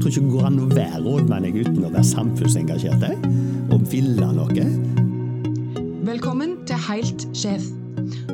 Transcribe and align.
Jeg 0.00 0.04
tror 0.04 0.12
ikke 0.14 0.22
det 0.24 0.32
går 0.32 0.46
an 0.48 0.60
å 0.62 0.66
være 0.70 0.98
rådmann 1.04 1.46
uten 1.52 1.82
å 1.84 1.88
være 1.92 2.08
samfunnsengasjert 2.08 3.02
og 3.74 3.82
ville 3.92 4.28
noe. 4.32 4.64
Velkommen 6.08 6.54
til 6.64 6.80
Helt 6.86 7.26
sjef. 7.36 7.66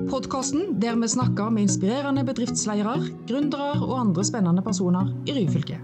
Podkasten 0.06 0.76
der 0.78 0.94
vi 0.94 1.10
snakker 1.10 1.50
med 1.50 1.66
inspirerende 1.66 2.22
bedriftsledere, 2.30 3.10
gründere 3.26 3.72
og 3.80 3.96
andre 3.98 4.28
spennende 4.30 4.62
personer 4.62 5.10
i 5.26 5.34
Ryfylke. 5.40 5.82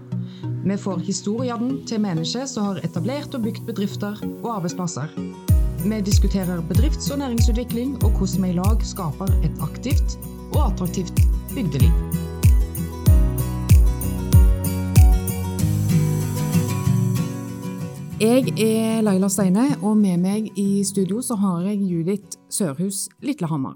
Vi 0.63 0.79
får 0.87 1.03
historiene 1.03 1.81
til 1.83 1.99
mennesker 2.07 2.47
som 2.47 2.71
har 2.71 2.83
etablert 2.87 3.35
og 3.35 3.43
bygd 3.43 3.67
bedrifter 3.67 4.23
og 4.39 4.51
arbeidsplasser. 4.55 5.11
Vi 5.83 6.03
diskuterer 6.07 6.63
bedrifts- 6.71 7.11
og 7.11 7.25
næringsutvikling 7.25 7.97
og 8.05 8.13
hvordan 8.15 8.47
vi 8.47 8.55
i 8.55 8.61
lag 8.63 8.87
skaper 8.87 9.35
et 9.43 9.65
aktivt 9.67 10.15
og 10.53 10.61
attraktivt 10.69 11.27
bygdeliv. 11.51 12.22
Jeg 18.23 18.53
er 18.55 19.01
Laila 19.03 19.27
Steine, 19.27 19.65
og 19.83 19.97
med 19.99 20.21
meg 20.23 20.45
i 20.55 20.79
studio 20.87 21.19
så 21.19 21.35
har 21.41 21.65
jeg 21.65 21.81
Judith 21.83 22.37
Sørhus 22.47 23.09
Litlehammer. 23.19 23.73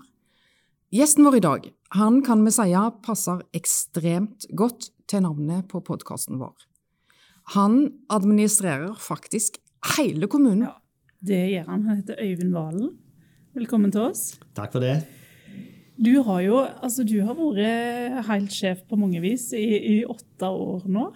Gjesten 0.96 1.28
vår 1.28 1.36
i 1.36 1.42
dag 1.44 1.66
han 1.98 2.22
kan 2.24 2.46
vi 2.46 2.54
si 2.56 2.70
passer 3.04 3.42
ekstremt 3.58 4.48
godt 4.56 4.88
til 5.12 5.26
navnet 5.26 5.68
på 5.68 5.82
podkasten 5.84 6.40
vår. 6.40 6.56
Han 7.58 7.92
administrerer 8.08 8.96
faktisk 8.96 9.60
hele 9.98 10.32
kommunen. 10.32 10.70
Ja, 10.70 10.80
det 11.20 11.44
gjør 11.52 11.68
han. 11.74 11.86
Han 11.90 12.00
heter 12.00 12.24
Øyvind 12.24 12.56
Valen. 12.56 12.96
Velkommen 13.52 13.92
til 13.92 14.08
oss. 14.08 14.38
Takk 14.56 14.72
for 14.72 14.80
det. 14.80 15.02
Du 16.00 16.22
har 16.24 16.40
jo 16.46 16.64
altså 16.64 17.04
du 17.04 17.18
har 17.20 17.36
vært 17.36 18.24
helt 18.32 18.56
sjef 18.56 18.88
på 18.88 18.96
mange 18.96 19.20
vis 19.20 19.50
i, 19.52 19.68
i 19.98 20.04
åtte 20.08 20.48
år 20.48 20.88
nå. 20.88 21.10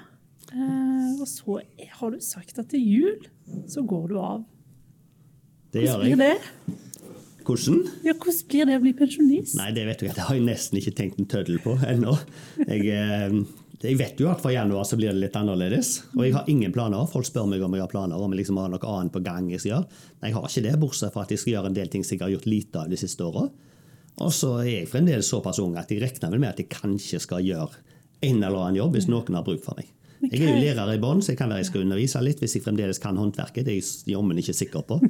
Eh, 0.52 1.12
og 1.22 1.28
så 1.30 1.62
har 2.00 2.12
du 2.12 2.24
sagt 2.24 2.60
at 2.60 2.72
til 2.74 2.84
jul 2.84 3.28
så 3.72 3.84
går 3.88 4.08
du 4.12 4.18
av. 4.20 4.44
Det 5.72 5.86
gjør 5.86 6.04
jeg. 6.04 6.20
det? 6.20 6.78
Hvordan? 7.48 7.80
Ja, 8.06 8.14
hvordan 8.14 8.48
blir 8.52 8.68
det 8.70 8.76
å 8.78 8.84
bli 8.84 8.92
pensjonist? 8.98 9.56
Nei, 9.58 9.72
det 9.76 9.88
vet 9.88 10.04
du, 10.04 10.10
det 10.12 10.28
har 10.28 10.38
jeg 10.38 10.46
nesten 10.46 10.78
ikke 10.78 10.94
tenkt 10.98 11.20
en 11.20 11.30
tøddel 11.32 11.58
på 11.64 11.78
ennå. 11.88 12.14
Jeg, 12.68 12.84
eh, 12.92 13.38
jeg 13.82 13.98
vet 13.98 14.20
jo 14.22 14.30
at 14.30 14.44
fra 14.44 14.52
januar 14.54 14.86
så 14.86 15.00
blir 15.00 15.10
det 15.10 15.24
litt 15.24 15.38
annerledes. 15.40 15.94
Og 16.14 16.26
jeg 16.28 16.36
har 16.36 16.52
ingen 16.52 16.74
planer. 16.76 17.08
Folk 17.10 17.26
spør 17.26 17.48
meg 17.50 17.64
om 17.66 17.74
jeg 17.74 17.82
har 17.82 17.92
planer, 17.92 18.20
om 18.20 18.36
jeg 18.36 18.44
liksom 18.44 18.60
har 18.62 18.70
noe 18.70 18.94
annet 18.94 19.16
på 19.16 19.24
gang. 19.26 19.50
jeg 19.50 19.64
skal 19.64 19.72
gjøre. 19.72 20.02
Nei, 20.20 20.30
jeg 20.30 20.38
har 20.38 20.50
ikke 20.52 20.66
det, 20.68 20.76
bortsett 20.84 21.16
fra 21.16 21.26
at 21.26 21.34
jeg 21.34 21.42
skal 21.42 21.56
gjøre 21.56 21.72
en 21.72 21.80
del 21.80 21.90
ting 21.90 22.06
som 22.06 22.18
jeg 22.18 22.26
har 22.28 22.36
gjort 22.36 22.52
lite 22.52 22.84
av 22.84 22.92
de 22.92 23.00
siste 23.00 23.26
åra. 23.26 23.48
Og 24.22 24.36
så 24.36 24.52
er 24.62 24.70
jeg 24.70 24.92
fremdeles 24.92 25.32
såpass 25.32 25.62
ung 25.64 25.80
at 25.80 25.90
jeg 25.90 26.04
regner 26.04 26.30
vel 26.30 26.44
med 26.44 26.52
at 26.52 26.62
jeg 26.62 26.70
kanskje 26.70 27.24
skal 27.24 27.42
gjøre 27.46 27.82
en 28.22 28.44
eller 28.44 28.68
annen 28.68 28.78
jobb 28.84 29.00
hvis 29.00 29.10
noen 29.10 29.40
har 29.40 29.48
bruk 29.48 29.64
for 29.66 29.80
meg. 29.80 29.90
Jeg 30.30 30.42
er 30.42 30.54
jo 30.54 30.62
lærer 30.62 30.96
i 30.96 31.02
bånn, 31.02 31.22
så 31.24 31.34
jeg 31.34 31.42
kan 31.42 31.52
være 31.52 31.64
jeg 31.64 31.72
skal 31.72 31.86
undervise 31.86 32.22
litt 32.24 32.42
hvis 32.44 32.58
jeg 32.58 32.66
fremdeles 32.66 33.02
kan 33.02 33.18
håndverket. 33.18 33.66
Det 33.66 33.74
er 33.74 33.80
jeg 33.82 34.16
jammen 34.16 34.42
ikke 34.42 34.58
sikker 34.58 34.86
på. 34.88 35.02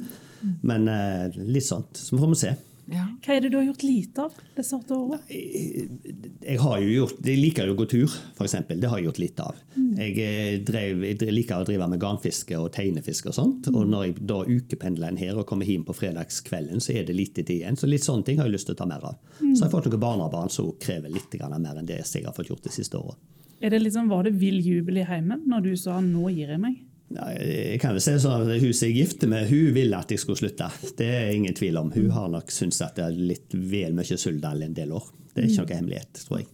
Men 0.66 0.88
eh, 0.90 1.40
litt 1.46 1.68
sånt. 1.68 1.98
Så 1.98 2.18
får 2.18 2.32
vi 2.32 2.44
se. 2.46 2.54
Ja. 2.90 3.04
Hva 3.22 3.36
er 3.36 3.44
det 3.44 3.52
du 3.52 3.56
har 3.60 3.66
gjort 3.68 3.84
lite 3.86 4.24
av 4.26 4.38
disse 4.56 4.74
åtte 4.74 4.96
årene? 4.96 5.20
Jeg 5.30 6.58
har 6.60 6.80
jo 6.82 6.88
gjort, 6.90 7.20
jeg 7.24 7.38
liker 7.38 7.68
jo 7.70 7.76
å 7.76 7.78
gå 7.78 7.86
tur, 7.92 8.16
f.eks. 8.34 8.56
Det 8.68 8.90
har 8.90 8.98
jeg 8.98 9.06
gjort 9.06 9.20
litt 9.22 9.42
av. 9.44 9.60
Jeg, 9.76 10.16
eh, 10.18 10.56
drev, 10.66 11.04
jeg 11.06 11.34
liker 11.36 11.62
å 11.62 11.68
drive 11.68 11.88
med 11.92 12.02
garnfiske 12.02 12.58
og 12.58 12.72
teinefiske 12.74 13.30
og 13.30 13.36
sånt. 13.38 13.70
Og 13.70 13.86
når 13.88 14.06
jeg 14.08 14.16
da 14.32 14.40
ukependler 14.48 15.12
en 15.12 15.20
her 15.20 15.38
og 15.38 15.46
kommer 15.48 15.68
hjem 15.68 15.86
på 15.88 15.96
fredagskvelden, 15.96 16.82
så 16.82 16.96
er 16.98 17.06
det 17.06 17.16
lite 17.16 17.44
tid 17.44 17.60
igjen. 17.60 17.78
Så 17.78 17.90
litt 17.90 18.06
sånne 18.06 18.26
ting 18.26 18.42
har 18.42 18.50
jeg 18.50 18.58
lyst 18.58 18.70
til 18.70 18.76
å 18.76 18.82
ta 18.82 18.88
mer 18.90 19.06
av. 19.12 19.20
Så 19.38 19.62
har 19.62 19.68
jeg 19.68 19.76
fått 19.76 19.92
noen 19.92 20.02
barnebarn 20.02 20.52
som 20.52 20.74
krever 20.82 21.12
litt 21.12 21.38
mer 21.38 21.78
enn 21.78 21.86
det 21.88 22.02
jeg 22.02 22.26
har 22.26 22.34
fått 22.34 22.50
gjort 22.50 22.66
de 22.66 22.74
siste 22.74 22.98
åra. 22.98 23.14
Er 23.62 23.70
det 23.70 23.82
liksom, 23.84 24.08
Var 24.10 24.24
det 24.26 24.32
vill 24.40 24.58
jubel 24.60 24.98
i 24.98 25.04
heimen 25.06 25.44
når 25.48 25.62
du 25.62 25.76
sa 25.76 26.00
'nå 26.00 26.28
gir 26.34 26.48
jeg 26.48 26.60
meg'? 26.60 26.80
Ja, 27.12 27.26
jeg 27.36 27.80
kan 27.80 27.92
vel 27.92 28.00
si 28.00 28.12
sånn 28.18 28.40
at 28.48 28.60
Hun 28.62 28.72
som 28.72 28.88
jeg 28.88 28.96
gifter 28.96 29.28
med, 29.28 29.48
hun 29.50 29.74
ville 29.74 29.98
at 29.98 30.08
jeg 30.10 30.18
skulle 30.18 30.38
slutte. 30.40 30.70
Det 30.96 31.06
er 31.06 31.32
ingen 31.34 31.54
tvil 31.54 31.76
om. 31.76 31.90
Hun 31.92 32.10
har 32.10 32.28
nok 32.28 32.50
syntes 32.50 32.80
at 32.80 32.96
det 32.96 33.04
er 33.04 33.10
litt 33.12 33.52
vel 33.52 33.92
mye 33.92 34.16
Suldal 34.18 34.62
en 34.62 34.72
del 34.74 34.92
år. 34.92 35.04
Det 35.34 35.44
er 35.44 35.48
ikke 35.48 35.66
noe 35.66 35.76
hemmelighet, 35.76 36.12
tror 36.26 36.38
jeg. 36.38 36.48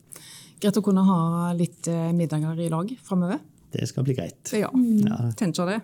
Greit 0.60 0.76
å 0.76 0.82
kunne 0.82 1.04
ha 1.06 1.52
litt 1.54 1.86
eh, 1.86 2.12
middager 2.12 2.58
i 2.58 2.68
lag 2.68 2.90
framover. 3.06 3.38
Det 3.70 3.86
skal 3.86 4.04
bli 4.04 4.14
greit. 4.14 4.52
Ja, 4.52 4.70
Ja. 4.74 5.30
tenker 5.36 5.66
det. 5.66 5.80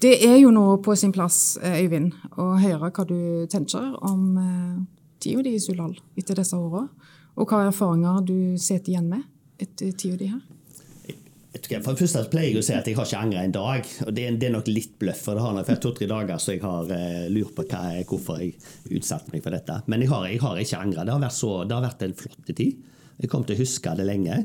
Det 0.00 0.24
er 0.24 0.36
jo 0.38 0.50
nå 0.50 0.76
på 0.80 0.96
sin 0.96 1.10
plass, 1.12 1.58
eh, 1.60 1.82
Øyvind, 1.82 2.12
å 2.38 2.56
høre 2.60 2.90
hva 2.92 3.04
du 3.06 3.46
tenker 3.50 3.96
om 4.06 4.38
eh, 4.38 4.84
tida 5.18 5.42
di 5.42 5.54
i 5.56 5.58
Suldal 5.58 5.96
etter 6.16 6.34
disse 6.36 6.54
åra, 6.54 6.88
og 7.36 7.48
hva 7.48 7.66
erfaringer 7.66 8.24
du 8.24 8.56
sitter 8.56 8.92
igjen 8.92 9.08
med 9.08 9.22
etter 9.58 9.92
tida 9.92 10.16
di 10.20 10.30
her. 10.32 10.44
For 11.58 11.90
det 11.96 12.00
første 12.04 12.22
pleier 12.30 12.52
jeg 12.52 12.60
å 12.60 12.64
si 12.64 12.74
at 12.76 12.86
jeg 12.86 12.96
har 12.96 13.08
ikke 13.08 13.20
angra 13.24 13.42
en 13.42 13.54
dag. 13.54 13.86
og 14.06 14.14
Det 14.14 14.24
er, 14.28 14.36
det 14.38 14.48
er 14.48 14.54
nok 14.54 14.68
litt 14.70 14.92
bløff. 15.00 15.24
for 15.24 15.34
Det 15.34 15.42
har 15.42 15.56
vært 15.58 15.82
to-tre 15.82 16.06
dager 16.10 16.38
så 16.38 16.54
jeg 16.54 16.62
har 16.62 16.92
eh, 16.94 17.26
lurt 17.32 17.54
på 17.56 17.64
hva, 17.66 17.80
hvorfor 18.06 18.42
jeg 18.42 18.54
utsatte 18.94 19.32
meg 19.32 19.42
for 19.42 19.56
dette. 19.56 19.80
Men 19.86 20.04
jeg 20.04 20.12
har, 20.12 20.26
jeg 20.28 20.42
har 20.44 20.60
ikke 20.62 20.82
angra. 20.84 21.06
Det, 21.08 21.18
det 21.18 21.76
har 21.76 21.86
vært 21.88 22.04
en 22.06 22.18
flott 22.22 22.52
tid. 22.52 22.84
Jeg 23.18 23.30
kommer 23.32 23.48
til 23.48 23.58
å 23.58 23.62
huske 23.64 23.94
det 23.98 24.06
lenge. 24.06 24.42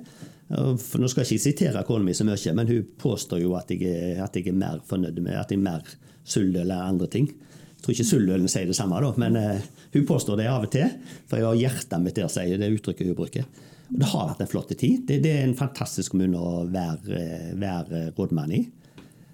For 0.53 1.01
nå 1.01 1.09
skal 1.09 1.23
jeg 1.23 1.37
ikke 1.37 1.45
sitere 1.47 1.83
kona 1.87 2.05
mi 2.05 2.15
så 2.15 2.25
mye, 2.27 2.55
men 2.57 2.69
hun 2.69 2.87
påstår 2.99 3.41
jo 3.41 3.53
at 3.57 3.71
jeg, 3.73 4.17
at 4.21 4.35
jeg 4.37 4.49
er 4.51 4.57
mer 4.57 4.81
fornøyd 4.85 5.21
med 5.23 5.37
at 5.39 5.53
jeg 5.53 5.59
er 5.59 5.65
mer 5.65 5.93
suldøl 6.29 6.69
enn 6.69 6.87
andre 6.93 7.09
ting. 7.11 7.29
Jeg 7.29 7.83
tror 7.83 7.95
ikke 7.95 8.07
suldølen 8.07 8.51
sier 8.51 8.69
det 8.69 8.77
samme, 8.77 8.99
da, 9.03 9.11
men 9.19 9.37
eh, 9.39 9.69
hun 9.95 10.05
påstår 10.07 10.39
det 10.39 10.49
av 10.51 10.67
og 10.67 10.73
til. 10.73 10.91
For 11.27 11.39
jeg 11.39 11.47
har 11.49 11.61
hjertet 11.61 12.03
mitt 12.03 12.19
der, 12.19 12.31
sier 12.31 12.59
det 12.59 12.71
uttrykket 12.77 13.09
hun 13.11 13.17
bruker. 13.17 13.47
Og 13.91 13.99
det 13.99 14.09
har 14.13 14.29
vært 14.31 14.45
en 14.45 14.49
flott 14.51 14.71
tid. 14.77 15.03
Det, 15.07 15.19
det 15.23 15.33
er 15.35 15.43
en 15.47 15.57
fantastisk 15.57 16.15
kommune 16.15 16.39
å 16.39 16.63
være, 16.71 17.19
eh, 17.19 17.51
være 17.59 18.07
rådmann 18.17 18.55
i. 18.55 18.63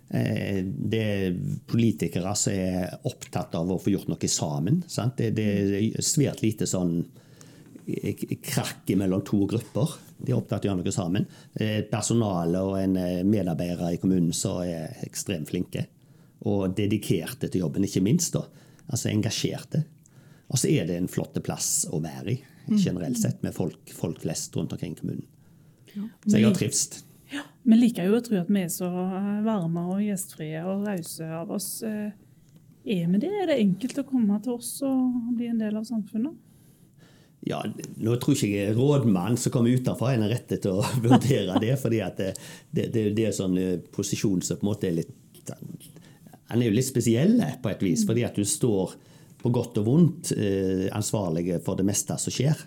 Eh, 0.09 0.63
Det 0.65 0.99
er 0.99 1.37
politikere 1.69 2.35
som 2.35 2.53
er 2.53 2.97
opptatt 3.07 3.55
av 3.55 3.69
å 3.71 3.79
få 3.79 3.93
gjort 3.93 4.09
noe 4.09 4.31
sammen. 4.31 4.81
Det, 5.15 5.31
det 5.37 5.47
er 5.53 6.01
svært 6.05 6.41
lite 6.43 6.67
sånn 6.67 7.03
eh, 7.87 8.25
krakk 8.41 8.89
mellom 8.97 9.23
to 9.27 9.45
grupper. 9.45 9.95
De 10.19 10.33
er 10.33 10.39
opptatt 10.41 10.65
av 10.65 10.65
å 10.65 10.71
gjøre 10.73 10.81
noe 10.83 10.95
sammen. 10.95 11.29
Er 11.55 11.85
personale 11.91 12.59
og 12.65 12.75
en 12.81 12.97
medarbeidere 12.97 13.29
medarbeider 13.29 13.93
i 13.93 14.01
kommunen 14.01 14.33
som 14.35 14.63
er 14.65 14.97
ekstremt 15.05 15.47
flinke. 15.47 15.85
Og 16.49 16.73
dedikerte 16.75 17.47
til 17.51 17.63
jobben, 17.65 17.85
ikke 17.87 18.03
minst. 18.03 18.33
da. 18.33 18.43
Altså 18.89 19.11
engasjerte. 19.11 19.85
Og 20.49 20.57
så 20.57 20.71
er 20.73 20.87
det 20.89 20.97
en 20.97 21.07
flott 21.11 21.37
plass 21.45 21.85
å 21.93 21.99
være 22.01 22.33
i, 22.33 22.37
generelt 22.77 23.17
sett, 23.19 23.41
med 23.43 23.53
folk, 23.55 23.91
folk 23.95 24.21
flest 24.21 24.55
rundt 24.57 24.73
omkring 24.75 24.93
i 24.93 24.99
kommunen. 24.99 25.25
Så 26.25 26.37
jeg 26.37 26.45
har 26.45 26.53
trivst. 26.55 27.03
Ja, 27.33 27.41
Vi 27.65 27.77
liker 27.77 28.05
jo 28.09 28.17
å 28.17 28.23
tro 28.25 28.37
at 28.39 28.49
vi 28.49 28.61
er 28.63 28.69
så 28.73 28.89
varme 29.45 29.83
og 29.93 30.01
gjestfrie 30.01 30.61
og 30.65 30.85
rause 30.87 31.25
av 31.41 31.51
oss. 31.51 31.81
Eh, 31.83 32.11
Er 32.89 33.07
vi 33.11 33.17
det? 33.19 33.29
Er 33.41 33.47
det 33.51 33.57
enkelt 33.59 33.97
å 33.99 34.05
komme 34.07 34.37
til 34.41 34.53
oss 34.55 34.81
og 34.87 35.33
bli 35.35 35.49
en 35.51 35.59
del 35.59 35.75
av 35.77 35.83
samfunnet? 35.85 36.33
Ja, 37.47 37.59
nå 37.97 38.15
tror 38.19 38.35
ikke 38.35 38.49
jeg 38.49 38.75
rådmann 38.75 39.37
som 39.39 39.51
kommer 39.53 39.71
utenfra, 39.71 40.13
er 40.13 40.19
den 40.23 40.31
rette 40.31 40.57
til 40.59 40.79
å 40.79 40.83
vurdere 41.05 41.59
det. 41.61 41.75
fordi 41.79 41.99
det, 42.17 42.33
det, 42.71 42.87
det, 42.93 43.03
det 43.15 43.27
er 43.29 43.35
sånn 43.35 43.57
eh, 43.59 43.77
posisjon 43.95 44.41
som 44.41 44.57
på 44.59 44.65
en 44.65 44.71
måte 44.71 44.89
er 44.89 44.97
litt 45.01 45.15
Han 46.49 46.61
er 46.61 46.67
jo 46.69 46.75
litt 46.75 46.87
spesiell 46.89 47.37
på 47.61 47.69
et 47.71 47.81
vis, 47.85 48.03
fordi 48.05 48.23
at 48.25 48.35
du 48.35 48.43
står 48.45 48.95
på 49.39 49.51
godt 49.55 49.77
og 49.79 49.85
vondt 49.87 50.31
ansvarlige 50.91 51.61
for 51.63 51.79
det 51.79 51.85
meste 51.87 52.17
som 52.19 52.33
skjer. 52.33 52.59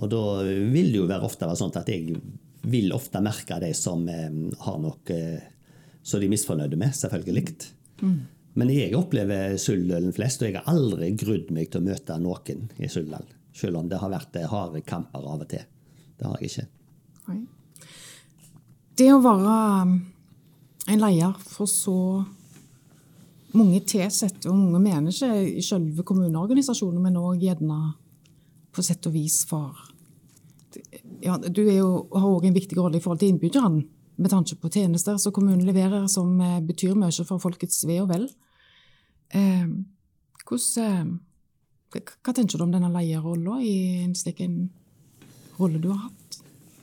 Og 0.00 0.08
da 0.10 0.22
vil 0.42 0.90
det 0.90 0.98
jo 0.98 1.08
være 1.08 1.26
ofte 1.28 1.46
være 1.46 1.60
sånn 1.60 1.76
at 1.76 1.90
jeg 1.92 2.16
vil 2.62 2.92
ofte 2.92 3.20
merke 3.24 3.58
de 3.62 3.70
som 3.76 4.06
eh, 4.08 4.28
har 4.64 4.80
noe 4.80 5.16
eh, 5.16 5.48
som 6.02 6.20
de 6.20 6.28
er 6.28 6.32
misfornøyde 6.32 6.78
med, 6.80 6.94
selvfølgelig. 6.96 7.44
Men 8.60 8.72
jeg 8.72 8.96
opplever 8.96 9.56
Suldølen 9.60 10.14
flest, 10.16 10.42
og 10.42 10.48
jeg 10.48 10.58
har 10.58 10.70
aldri 10.72 11.12
grudd 11.18 11.52
meg 11.54 11.70
til 11.70 11.82
å 11.82 11.88
møte 11.90 12.16
noen 12.20 12.66
i 12.80 12.88
Suldal. 12.90 13.28
Selv 13.56 13.80
om 13.82 13.88
det 13.90 14.00
har 14.00 14.12
vært 14.12 14.40
eh, 14.40 14.48
harde 14.48 14.80
kamper 14.86 15.24
av 15.24 15.44
og 15.44 15.48
til. 15.50 15.66
Det 16.16 16.28
har 16.28 16.40
jeg 16.40 16.52
ikke. 16.52 16.68
Det 19.00 19.08
å 19.14 19.20
være 19.24 19.56
um, 19.84 19.94
en 20.90 21.04
leder 21.04 21.36
for 21.44 21.68
så 21.70 21.98
mange 23.56 23.80
tilsetter 23.88 24.50
og 24.50 24.58
mange 24.58 24.82
mennesker 24.84 25.38
i 25.58 25.62
selve 25.64 26.04
kommuneorganisasjonen, 26.06 27.02
men 27.02 27.18
òg 27.20 27.42
gjerne 27.42 27.78
på 28.70 28.84
sett 28.86 29.06
og 29.08 29.14
vis 29.16 29.42
for 29.48 29.74
ja, 31.24 31.34
Du 31.38 31.62
jo, 31.64 31.88
har 32.14 32.28
òg 32.28 32.46
en 32.46 32.54
viktig 32.54 32.78
rolle 32.78 33.00
i 33.00 33.02
forhold 33.02 33.20
til 33.22 33.32
innbyggerne, 33.32 33.82
med 34.20 34.30
tanke 34.30 34.54
på 34.60 34.70
tjenester 34.70 35.16
som 35.18 35.32
kommunen 35.32 35.64
leverer, 35.66 36.04
som 36.12 36.34
eh, 36.44 36.60
betyr 36.62 36.94
mye 36.98 37.24
for 37.24 37.40
folkets 37.42 37.82
ve 37.88 37.96
og 38.02 38.10
vel. 38.12 38.28
Eh, 39.34 39.66
hvordan, 40.44 41.16
eh, 41.96 42.12
hva 42.20 42.34
tenker 42.36 42.60
du 42.60 42.66
om 42.66 42.74
denne 42.74 42.92
leierrollen, 42.92 43.64
i 43.64 44.04
en 44.04 44.14
slik 44.14 44.44
rolle 45.58 45.80
du 45.80 45.88
har 45.90 46.04
hatt? 46.04 46.40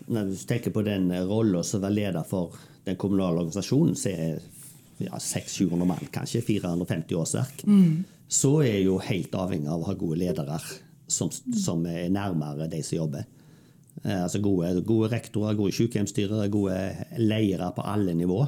Når 0.08 0.32
du 0.32 0.36
tenker 0.50 0.74
på 0.74 0.84
den 0.88 1.12
rolla 1.30 1.64
som 1.64 1.84
var 1.86 1.94
leder 1.94 2.26
for 2.28 2.58
den 2.88 2.98
kommunale 3.00 3.44
organisasjonen, 3.44 3.96
så 3.96 4.12
er 4.12 4.42
ja, 5.04 5.20
600-700 5.22 5.88
mann, 5.90 6.10
kanskje 6.12 6.42
450 6.42 7.16
årsverk, 7.20 7.64
så 8.28 8.52
er 8.62 8.74
jeg 8.74 8.86
jo 8.88 8.98
helt 9.00 9.36
avhengig 9.36 9.72
av 9.72 9.82
å 9.82 9.90
ha 9.90 9.96
gode 9.96 10.20
ledere 10.20 10.60
som, 11.08 11.32
som 11.32 11.86
er 11.88 12.10
nærmere 12.12 12.68
de 12.72 12.82
som 12.84 12.98
jobber. 12.98 13.28
Eh, 14.04 14.24
altså 14.24 14.42
gode, 14.44 14.74
gode 14.88 15.12
rektorer, 15.14 15.56
gode 15.58 15.76
sykehjemsstyrere, 15.78 16.50
gode 16.54 16.78
ledere 17.18 17.72
på 17.76 17.86
alle 17.88 18.14
nivå. 18.18 18.44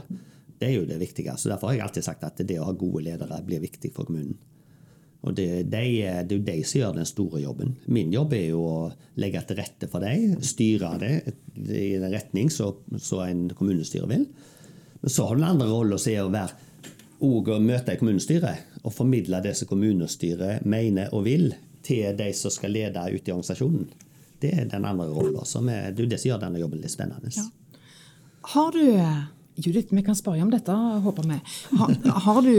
Det 0.59 0.67
er 0.67 0.75
jo 0.75 0.85
det 0.89 0.99
viktigste. 0.99 1.49
Derfor 1.49 1.71
har 1.71 1.79
jeg 1.79 1.87
alltid 1.87 2.07
sagt 2.09 2.27
at 2.27 2.43
det 2.43 2.59
å 2.59 2.67
ha 2.67 2.75
gode 2.75 3.05
ledere 3.07 3.41
blir 3.45 3.63
viktig 3.63 3.93
for 3.95 4.09
kommunen. 4.09 4.37
Og 5.27 5.35
det, 5.35 5.47
de, 5.67 5.81
det 5.99 6.35
er 6.35 6.37
jo 6.37 6.43
de 6.47 6.57
som 6.63 6.79
gjør 6.79 6.93
den 6.95 7.07
store 7.07 7.41
jobben. 7.43 7.73
Min 7.91 8.11
jobb 8.13 8.33
er 8.37 8.45
jo 8.53 8.61
å 8.63 8.77
legge 9.19 9.41
til 9.47 9.59
rette 9.59 9.89
for 9.91 10.03
dem, 10.03 10.37
styre 10.45 10.93
det 11.01 11.11
i 11.75 11.97
den 11.99 12.13
retning 12.13 12.51
som 12.53 13.19
en 13.25 13.49
kommunestyre 13.51 14.07
vil. 14.11 14.23
Men 15.01 15.13
så 15.13 15.25
har 15.27 15.35
du 15.35 15.41
den 15.41 15.49
andre 15.49 15.69
rollen 15.69 16.01
som 16.01 16.13
er 16.13 16.25
å 16.25 16.33
være 16.33 16.65
og 17.19 17.49
møte 17.59 17.95
i 17.95 17.99
kommunestyret 17.99 18.83
og 18.85 18.93
formidle 18.95 19.41
det 19.43 19.51
som 19.59 19.67
kommunestyret 19.67 20.63
mener 20.63 21.11
og 21.15 21.25
vil, 21.25 21.49
til 21.83 22.15
de 22.15 22.29
som 22.35 22.51
skal 22.53 22.71
lede 22.75 23.01
ute 23.11 23.31
i 23.31 23.33
organisasjonen. 23.33 23.89
Det 24.39 24.53
er 24.55 24.69
den 24.71 24.85
andre 24.87 25.09
rollen. 25.11 25.35
Det 25.67 26.05
er 26.05 26.11
det 26.13 26.19
som 26.19 26.29
gjør 26.29 26.41
denne 26.45 26.61
jobben 26.61 26.79
litt 26.83 26.93
spennende. 26.93 27.31
Ja. 27.35 27.43
Har 28.53 28.71
du 28.71 28.83
Judith, 29.59 29.91
vi 29.91 30.03
kan 30.05 30.15
spørre 30.15 30.43
om 30.45 30.51
dette, 30.53 30.71
håper 31.03 31.27
vi. 31.27 31.39
Har, 31.81 31.95
har 32.27 32.41
du 32.45 32.55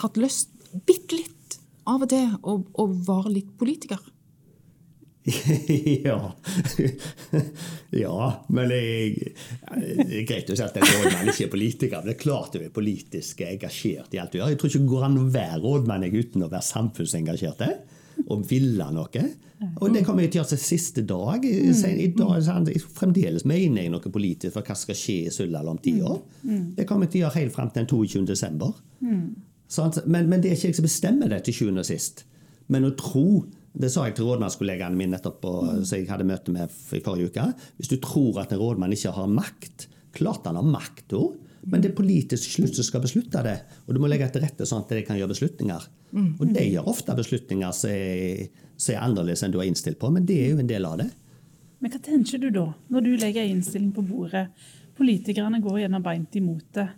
hatt 0.00 0.16
lyst 0.20 0.54
bitte 0.86 1.18
litt 1.18 1.58
av 1.88 2.06
og 2.06 2.08
til 2.12 2.30
å, 2.40 2.56
å 2.80 2.86
være 2.88 3.34
litt 3.34 3.50
politiker? 3.60 4.00
ja. 6.04 6.32
ja. 7.90 8.44
Men 8.48 8.72
jeg, 8.72 9.34
det 9.76 10.22
er 10.22 10.26
greit 10.28 10.50
å 10.50 10.56
si 10.56 10.64
at 10.64 10.78
en 10.80 10.86
rådmann 10.88 11.30
ikke 11.32 11.46
er 11.46 11.52
politiker. 11.52 12.00
Men 12.00 12.10
det 12.10 12.16
er 12.16 12.22
klart 12.22 12.56
du 12.56 12.64
er 12.64 12.72
politisk 12.74 13.44
engasjert 13.46 14.16
i 14.16 14.22
alt 14.22 14.32
du 14.32 14.40
gjør. 14.40 14.54
Jeg 14.54 14.60
tror 14.62 14.72
ikke 14.72 14.82
det 14.84 14.94
går 14.94 15.06
an 15.10 15.20
å 15.20 15.28
være 15.36 15.60
rådmann 15.64 16.08
uten 16.10 16.46
å 16.46 16.50
være 16.50 16.68
samfunnsengasjert 16.70 17.66
og 18.28 18.42
ville 18.50 18.88
noe. 18.94 19.28
Og 19.80 19.92
det 19.92 20.02
kommer 20.06 20.24
jeg 20.24 20.32
til 20.32 20.40
å 20.40 20.42
gjøre 20.42 20.54
til 20.54 20.62
siste 20.62 21.04
dag. 21.04 21.44
I 21.44 22.08
dag 22.16 22.70
fremdeles 22.96 23.44
mener 23.48 23.84
jeg 23.84 23.92
noe 23.92 24.12
politisk 24.12 24.56
for 24.56 24.64
hva 24.64 24.76
skal 24.78 24.96
skje 24.96 25.18
i 25.28 25.34
Suldal 25.34 25.68
om 25.68 25.80
ti 25.82 25.98
år. 26.00 26.18
Det 26.76 26.88
kommer 26.88 27.06
jeg 27.06 27.14
til 27.14 27.20
å 27.20 27.26
gjøre 27.26 27.42
helt 27.42 27.56
fram 27.56 27.72
til 27.72 27.84
den 27.84 27.90
22. 27.92 28.24
desember. 28.32 28.72
Men, 29.04 30.28
men, 30.28 30.40
det 30.40 30.50
er 30.50 30.56
ikke 30.56 30.72
jeg 30.72 30.80
som 30.80 30.88
bestemmer 30.88 31.30
det 31.30 31.44
til 31.46 31.58
sjuende 31.60 31.84
og 31.84 31.90
sist. 31.90 32.24
Men 32.72 32.88
å 32.88 32.94
tro 32.98 33.42
det 33.72 33.90
sa 33.92 34.06
jeg 34.08 34.16
til 34.18 34.26
rådmannskollegaene 34.26 34.98
mine 34.98 35.14
nettopp 35.14 35.44
mm. 35.46 35.84
som 35.86 35.98
jeg 35.98 36.08
hadde 36.10 36.26
møte 36.26 36.54
med 36.54 36.72
i 36.96 37.02
forrige 37.04 37.30
uke. 37.30 37.46
Hvis 37.78 37.92
du 37.92 38.00
tror 38.02 38.42
at 38.42 38.52
en 38.54 38.60
rådmann 38.62 38.94
ikke 38.96 39.14
har 39.16 39.30
makt 39.30 39.88
Klart 40.10 40.46
han 40.48 40.56
har 40.58 40.66
makt, 40.66 41.12
men 41.70 41.82
det 41.82 41.92
er 41.92 41.94
politisk 41.94 42.56
slutt 42.56 42.74
som 42.74 42.82
skal 42.82 43.02
beslutte 43.04 43.42
det. 43.46 43.56
Og 43.86 43.94
du 43.94 44.00
må 44.02 44.08
legge 44.10 44.26
til 44.32 44.42
rette 44.42 44.66
sånn 44.66 44.82
at 44.82 44.90
de 44.90 45.04
kan 45.06 45.18
gjøre 45.20 45.30
beslutninger. 45.30 45.84
Og 46.40 46.50
de 46.50 46.64
gjør 46.66 46.88
ofte 46.90 47.14
beslutninger 47.14 47.76
som 47.76 47.92
er, 47.94 48.48
som 48.74 48.96
er 48.96 49.04
annerledes 49.04 49.44
enn 49.46 49.54
du 49.54 49.60
har 49.60 49.68
innstilt 49.70 50.00
på, 50.00 50.10
men 50.10 50.26
det 50.26 50.40
er 50.42 50.50
jo 50.54 50.64
en 50.64 50.70
del 50.70 50.88
av 50.88 50.98
det. 50.98 51.06
Men 51.80 51.94
hva 51.94 52.00
tenker 52.02 52.42
du 52.42 52.48
da, 52.52 52.66
når 52.92 53.06
du 53.06 53.12
legger 53.22 53.46
innstilling 53.46 53.92
på 53.94 54.04
bordet? 54.04 54.48
Politikerne 54.98 55.62
går 55.64 55.84
gjennom 55.84 56.02
beint 56.04 56.36
imot 56.36 56.66
det. 56.76 56.88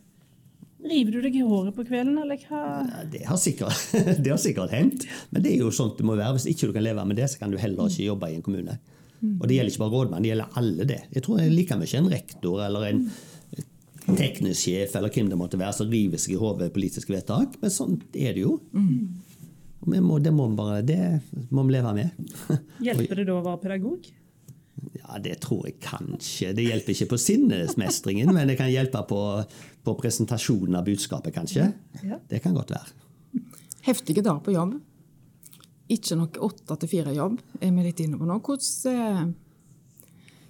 River 0.83 1.15
du 1.15 1.21
deg 1.23 1.37
i 1.39 1.45
håret 1.47 1.77
på 1.77 1.85
kvelden, 1.87 2.17
eller 2.25 2.41
hva? 2.49 2.63
Ja, 2.83 3.03
det, 3.11 3.23
har 3.29 3.39
sikkert, 3.39 3.93
det 4.25 4.33
har 4.33 4.41
sikkert 4.41 4.75
hendt. 4.75 5.07
Men 5.31 5.45
det 5.45 5.53
er 5.55 5.63
jo 5.63 5.71
sånn 5.75 5.93
det 5.99 6.07
må 6.07 6.17
være. 6.19 6.37
Hvis 6.39 6.49
ikke 6.51 6.71
du 6.71 6.77
kan 6.77 6.87
leve 6.87 7.05
med 7.07 7.21
det, 7.21 7.29
så 7.31 7.43
kan 7.43 7.53
du 7.53 7.59
heller 7.61 7.91
ikke 7.91 8.09
jobbe 8.09 8.33
i 8.33 8.39
en 8.39 8.47
kommune. 8.47 8.79
Og 9.23 9.45
det 9.47 9.55
gjelder 9.55 9.71
ikke 9.71 9.85
bare 9.85 9.95
rådmann, 9.95 10.25
det 10.25 10.33
gjelder 10.33 10.57
alle 10.59 10.87
det. 10.91 11.03
Jeg 11.15 11.23
tror 11.23 11.39
det 11.39 11.45
er 11.47 11.53
like 11.55 11.77
mye 11.79 11.99
en 12.01 12.09
rektor 12.11 12.63
eller 12.67 12.87
en 12.89 13.05
teknisk 14.19 14.65
sjef 14.65 14.97
eller 14.99 15.13
hvem 15.15 15.29
det 15.31 15.39
måtte 15.39 15.61
være, 15.61 15.77
som 15.77 15.93
river 15.93 16.19
seg 16.19 16.35
i 16.35 16.41
hodet 16.41 16.73
politiske 16.75 17.15
vedtak. 17.15 17.55
Men 17.63 17.71
sånn 17.71 18.01
er 18.19 18.35
det 18.35 18.43
jo. 18.43 18.57
Og 19.83 19.95
må, 19.95 20.19
det, 20.23 20.33
må 20.35 20.49
bare, 20.59 20.81
det 20.87 20.99
må 21.55 21.63
vi 21.69 21.77
leve 21.77 21.95
med. 21.95 22.19
Hjelper 22.87 23.23
det 23.23 23.29
da 23.31 23.39
å 23.39 23.47
være 23.47 23.63
pedagog? 23.63 24.11
Ja, 25.03 25.19
Det 25.19 25.41
tror 25.41 25.67
jeg 25.67 25.81
kanskje. 25.83 26.53
Det 26.55 26.65
hjelper 26.65 26.95
ikke 26.95 27.11
på 27.13 27.19
sinnesmestringen, 27.19 28.33
men 28.35 28.49
det 28.49 28.57
kan 28.61 28.71
hjelpe 28.71 29.03
på, 29.09 29.21
på 29.85 29.95
presentasjonen 29.99 30.79
av 30.79 30.87
budskapet, 30.87 31.35
kanskje. 31.35 31.73
Ja. 32.03 32.19
Det 32.29 32.43
kan 32.43 32.55
godt 32.55 32.71
være. 32.71 33.43
Heftige 33.83 34.23
dager 34.23 34.43
på 34.45 34.55
jobb. 34.55 34.77
Ikke 35.93 36.17
noe 36.17 36.45
åtte 36.47 36.77
til 36.81 36.89
fire-jobb, 36.89 37.41
er 37.61 37.73
vi 37.75 37.85
litt 37.85 38.01
inne 38.01 38.19
på 38.21 38.29
nå. 38.29 38.39
Hvordan, 38.47 39.35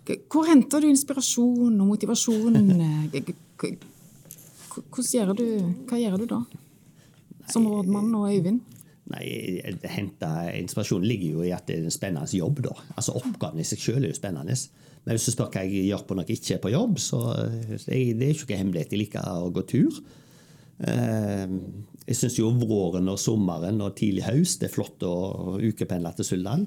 eh, 0.06 0.18
hvor 0.30 0.46
henter 0.46 0.82
du 0.82 0.90
inspirasjon 0.90 1.80
og 1.80 1.86
motivasjon? 1.94 2.60
Hvordan 4.72 5.08
gjør 5.12 5.32
du, 5.36 5.46
hva 5.88 5.98
gjør 6.00 6.16
du 6.22 6.26
da, 6.30 6.38
som 7.52 7.66
rådmann 7.68 8.14
og 8.16 8.30
Øyvind? 8.32 8.60
Nei, 9.10 9.58
hente 9.90 10.28
inspirasjon 10.60 11.02
ligger 11.02 11.38
jo 11.38 11.44
i 11.44 11.50
at 11.54 11.66
det 11.66 11.80
er 11.80 11.86
en 11.88 11.94
spennende 11.94 12.38
jobb. 12.38 12.62
da. 12.68 12.76
Altså 12.94 13.16
Oppgaven 13.18 13.60
i 13.60 13.66
seg 13.66 13.80
selv 13.82 14.06
er 14.06 14.12
jo 14.12 14.18
spennende. 14.18 14.54
Men 15.02 15.16
hvis 15.16 15.26
du 15.26 15.34
spør 15.34 15.50
hva 15.50 15.64
jeg 15.66 15.88
gjør 15.88 16.04
på 16.06 16.16
når 16.16 16.28
jeg 16.28 16.38
ikke 16.38 16.54
er 16.54 16.62
på 16.62 16.72
jobb, 16.72 17.00
så 17.02 17.22
jeg, 17.88 18.14
det 18.18 18.28
er 18.28 18.36
ikke 18.36 18.52
noe 18.52 18.60
hemmelighet. 18.60 18.94
Jeg 18.94 19.02
liker 19.02 19.26
å 19.42 19.50
gå 19.54 19.64
tur. 19.72 19.98
Eh, 20.86 21.56
jeg 22.06 22.18
syns 22.18 22.38
jo 22.38 22.52
våren 22.62 23.10
og 23.10 23.18
sommeren 23.20 23.82
og 23.84 23.94
tidlig 23.98 24.24
høst 24.26 24.62
det 24.62 24.70
er 24.70 24.74
flott 24.74 25.04
å 25.06 25.58
ukependle 25.58 26.14
til 26.18 26.28
Suldal. 26.30 26.64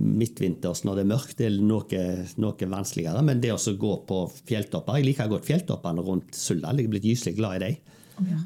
Midtvinters 0.00 0.84
når 0.86 1.00
det 1.00 1.04
er 1.04 1.12
mørkt, 1.12 1.38
det 1.38 1.48
er 1.48 1.60
noe, 1.66 2.02
noe 2.40 2.72
vanskeligere. 2.72 3.24
Men 3.26 3.44
det 3.44 3.52
å 3.52 3.76
gå 3.76 3.94
på 4.08 4.24
fjelltopper 4.48 5.00
Jeg 5.00 5.10
liker 5.10 5.32
godt 5.32 5.48
fjelltoppene 5.48 6.04
rundt 6.06 6.36
Suldal. 6.36 6.80
Jeg 6.80 6.88
er 6.88 6.94
blitt 6.96 7.08
gyselig 7.12 7.36
glad 7.36 7.60
i 7.60 7.64
dem. 7.66 7.96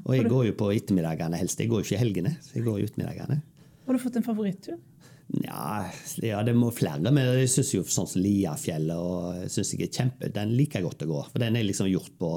Og 0.04 0.16
jeg 0.16 0.30
går 0.30 0.48
jo 0.50 0.56
på 0.58 0.70
ettermiddagene 0.74 1.40
helst. 1.40 1.60
Jeg 1.60 1.70
går 1.70 1.82
jo 1.82 1.88
ikke 1.88 1.96
i 1.98 2.02
helgene. 2.02 2.34
så 2.42 2.58
jeg 2.58 2.66
går 2.66 2.80
i 2.80 2.88
ettermiddagene. 2.88 3.40
Har 3.84 3.96
du 3.96 4.00
fått 4.00 4.18
en 4.20 4.26
favorittur? 4.26 4.78
Ja, 5.44 5.86
ja, 6.22 6.42
det 6.44 6.54
må 6.56 6.70
flere. 6.74 7.10
Men 7.10 7.26
jeg 7.40 7.50
syns 7.52 7.72
jo 7.74 7.82
sånn 7.88 8.08
som 8.10 8.22
Liafjellet 8.22 8.96
og 8.96 9.48
synes 9.52 9.72
jeg 9.74 9.86
er 9.86 9.92
kjempe, 9.92 10.30
den 10.32 10.52
liker 10.58 10.80
jeg 10.80 10.88
godt 10.88 11.04
å 11.06 11.10
gå. 11.10 11.24
For 11.32 11.42
den 11.42 11.56
er 11.58 11.66
liksom 11.66 11.90
gjort 11.90 12.14
på 12.20 12.36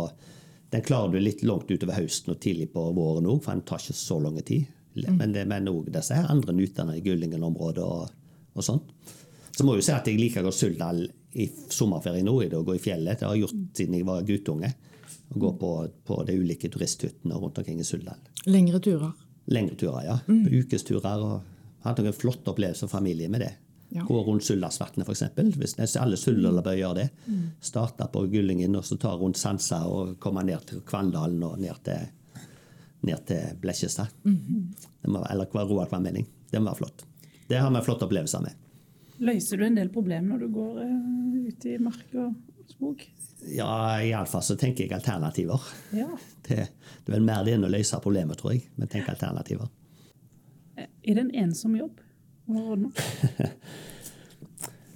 Den 0.68 0.84
klarer 0.84 1.14
du 1.14 1.22
litt 1.24 1.46
langt 1.48 1.70
utover 1.72 1.96
høsten 1.96 2.34
og 2.34 2.42
tidlig 2.44 2.66
på 2.74 2.82
våren 2.92 3.30
òg, 3.32 3.38
for 3.40 3.56
den 3.56 3.62
tar 3.64 3.80
ikke 3.80 3.94
så 3.96 4.18
lang 4.20 4.36
tid. 4.44 4.66
Men 5.16 5.32
det 5.32 5.46
men 5.48 5.70
òg 5.72 5.88
disse 5.96 6.18
her 6.18 6.28
andre 6.28 6.52
nytene 6.58 6.98
i 6.98 7.04
Gullingen-området 7.06 7.86
og, 7.86 8.10
og 8.52 8.66
sånt. 8.66 8.90
Så 9.56 9.64
må 9.64 9.78
jeg 9.78 9.80
jo 9.80 9.86
si 9.88 9.94
at 9.96 10.10
jeg 10.12 10.20
liker 10.20 10.44
godt 10.44 10.58
Suldal 10.58 11.00
i 11.40 11.48
sommerferien 11.72 12.28
det, 12.28 12.60
å 12.60 12.66
gå 12.68 12.76
i 12.76 12.84
fjellet. 12.84 13.16
Det 13.16 13.30
har 13.30 13.38
jeg 13.38 13.46
gjort 13.46 13.80
siden 13.80 13.96
jeg 13.96 14.10
var 14.10 14.28
guttunge 14.28 14.74
og 15.30 15.40
gå 15.42 15.54
på, 15.62 15.72
på 16.08 16.24
de 16.28 16.38
ulike 16.40 16.70
turisthyttene 16.72 17.36
rundt 17.36 17.58
omkring 17.58 17.80
i 17.80 17.86
Suldal. 17.88 18.20
Lengre 18.48 18.80
turer? 18.84 19.14
Lengre 19.52 19.76
turer, 19.76 20.04
ja. 20.06 20.18
Mm. 20.28 20.48
Ukesturer. 20.62 21.24
og 21.24 21.86
Hatt 21.86 22.02
noen 22.02 22.16
flotte 22.16 22.52
opplevelser 22.52 22.90
familie 22.92 23.30
med 23.32 23.44
det. 23.46 23.54
Ja. 23.90 24.04
Gå 24.04 24.20
rundt 24.24 24.44
Suldalsvatnet, 24.44 25.08
f.eks. 25.08 25.24
Hvis 25.58 25.96
alle 26.00 26.20
Suldal 26.20 26.60
bør 26.64 26.76
gjøre 26.76 27.00
det. 27.02 27.08
Mm. 27.26 27.44
Starte 27.64 28.08
på 28.12 28.26
Gullingen 28.32 28.76
og 28.76 28.86
så 28.86 28.98
ta 29.00 29.14
rundt 29.16 29.40
Sansa 29.40 29.84
og 29.88 30.18
komme 30.24 30.44
ned 30.48 30.68
til 30.68 30.84
Kvandalen 30.88 31.44
og 31.48 31.60
ned 31.62 31.84
til, 31.88 32.08
ned 33.08 33.28
til 33.30 33.60
Blekkjestad. 33.62 34.12
Mm. 34.28 34.74
Eller 35.08 35.68
Roar 35.70 36.00
mening? 36.00 36.28
Det 36.52 36.60
må 36.60 36.72
være 36.72 36.82
flott. 36.82 37.06
Det 37.48 37.60
har 37.60 37.72
vi 37.72 37.84
flotte 37.86 38.08
opplevelser 38.08 38.44
med. 38.44 38.64
Løser 39.24 39.58
du 39.58 39.66
en 39.66 39.80
del 39.80 39.90
problemer 39.90 40.36
når 40.36 40.44
du 40.44 40.54
går 40.54 40.82
uh, 40.84 41.48
ut 41.48 41.66
i 41.66 41.78
mark 41.82 42.12
og 42.20 42.36
skog? 42.76 43.04
Ja, 43.54 44.02
iallfall 44.02 44.44
så 44.44 44.58
tenker 44.60 44.86
jeg 44.86 44.96
alternativer. 44.98 45.62
Ja. 45.96 46.10
Det, 46.48 46.56
det, 46.56 47.12
er 47.12 47.16
vel 47.18 47.26
mer 47.28 47.46
det 47.46 47.54
enn 47.58 47.68
å 47.68 47.72
løse 47.72 48.00
problemet, 48.04 48.40
tror 48.42 48.56
jeg. 48.56 48.66
Men 48.80 48.90
tenk 48.92 49.10
alternativer. 49.12 49.70
Er 50.78 50.88
det 51.16 51.24
en 51.24 51.34
ensom 51.46 51.78
jobb 51.78 52.04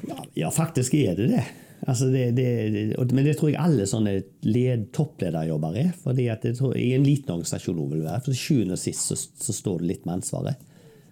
ja, 0.07 0.25
ja, 0.39 0.51
faktisk 0.55 0.93
er 0.95 1.17
det 1.19 1.25
det. 1.33 1.43
Altså 1.81 2.07
det, 2.13 2.31
det, 2.37 2.95
men 3.11 3.25
det 3.25 3.33
tror 3.39 3.49
jeg 3.49 3.59
alle 3.59 3.87
sånne 3.89 4.13
led, 4.45 4.85
topplederjobber 4.95 5.77
er. 5.81 5.89
fordi 6.03 6.29
at 6.31 6.45
det 6.45 6.55
tror, 6.59 6.77
I 6.77 6.93
en 6.95 7.03
liten 7.03 7.33
organisasjon 7.33 7.79
vil 7.89 8.03
det 8.03 8.07
være. 8.07 8.21
For 8.21 8.31
til 8.31 8.39
sjuende 8.39 8.77
og 8.77 8.83
sist 8.83 9.09
så, 9.09 9.17
så, 9.17 9.55
står 9.55 9.81
du 9.81 9.89
litt 9.89 10.05
med 10.05 10.21
ansvaret. 10.21 10.67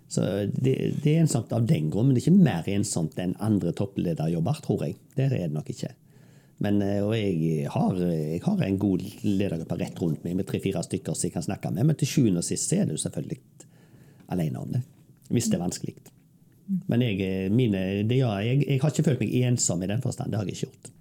Så 0.09 0.21
det, 0.53 0.75
det, 1.03 1.11
er 1.11 1.23
ensomt 1.25 1.51
av 1.53 1.67
den 1.69 1.89
grunn, 1.93 2.07
men 2.09 2.15
det 2.15 2.23
er 2.23 2.29
ikke 2.29 2.45
mer 2.45 2.69
ensomt 2.71 3.19
enn 3.21 3.35
andre 3.45 3.73
topplederjobber, 3.77 4.61
tror 4.65 4.85
jeg. 4.87 4.95
Det 5.17 5.27
er 5.27 5.35
det 5.35 5.49
nok 5.53 5.69
ikke. 5.73 5.91
Men, 6.59 6.81
eh, 6.83 6.99
jeg 7.15 7.71
har, 7.71 7.95
jeg 8.03 8.41
har, 8.43 8.61
en 8.65 8.79
god 8.79 9.03
ledergruppe 9.23 9.79
rett 9.79 10.01
rundt 10.01 10.23
meg 10.27 10.35
med 10.35 10.47
tre-fire 10.47 10.83
stykker 10.83 11.15
som 11.15 11.29
jeg 11.29 11.35
kan 11.37 11.45
snakke 11.45 11.71
med. 11.71 11.87
Men 11.87 11.99
til 11.99 12.11
sjuende 12.11 12.43
og 12.43 12.47
sist 12.47 12.73
er 12.75 12.87
du 12.89 12.97
selvfølgelig 12.99 13.39
alene 14.35 14.63
om 14.63 14.73
det. 14.75 14.81
Hvis 15.29 15.47
det 15.49 15.59
er 15.59 15.63
vanskelig. 15.63 15.95
Men 16.89 17.01
jeg, 17.01 17.49
mine, 17.53 18.03
det, 18.05 18.19
ja, 18.19 18.33
jeg, 18.45 18.61
jeg, 18.67 18.81
har 18.81 18.91
ikke 18.93 19.07
følt 19.07 19.23
meg 19.23 19.33
ensom 19.47 19.81
i 19.83 19.89
den 19.89 20.03
forstand. 20.03 20.31
Det 20.31 20.37
har 20.37 20.49
jeg 20.49 20.57
ikke 20.57 20.67
gjort. 20.67 20.91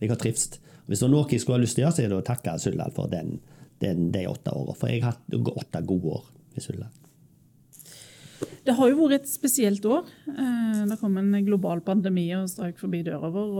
Jeg 0.00 0.12
har 0.12 0.20
trivst. 0.20 0.60
Hvis 0.86 1.00
det 1.00 1.06
var 1.06 1.12
noe 1.14 1.30
jeg 1.30 1.42
skulle 1.44 1.60
ha 1.60 1.62
lyst 1.62 1.78
til 1.78 1.84
å 1.84 1.86
gjøre, 1.86 1.96
så 1.96 2.02
er 2.02 2.10
det 2.10 2.18
å 2.18 2.26
takke 2.26 2.56
Suldal 2.60 2.96
for 2.96 3.12
den, 3.12 3.36
den, 3.84 4.08
de 4.12 4.26
åtte 4.28 4.52
årene. 4.52 4.76
For 4.76 4.92
jeg 4.92 5.04
har 5.04 5.14
hatt 5.14 5.54
åtte 5.54 5.84
gode 5.86 6.16
år 6.18 6.26
i 6.58 6.64
Suldal. 6.64 6.90
Det 8.66 8.76
har 8.76 8.90
jo 8.90 8.98
vært 9.00 9.22
et 9.22 9.30
spesielt 9.30 9.86
år. 9.88 10.08
Eh, 10.28 10.82
det 10.90 10.98
kom 11.00 11.16
en 11.16 11.32
global 11.46 11.80
pandemi 11.84 12.26
og 12.36 12.48
strøk 12.52 12.80
forbi 12.80 13.02
døra 13.06 13.30
vår, 13.32 13.54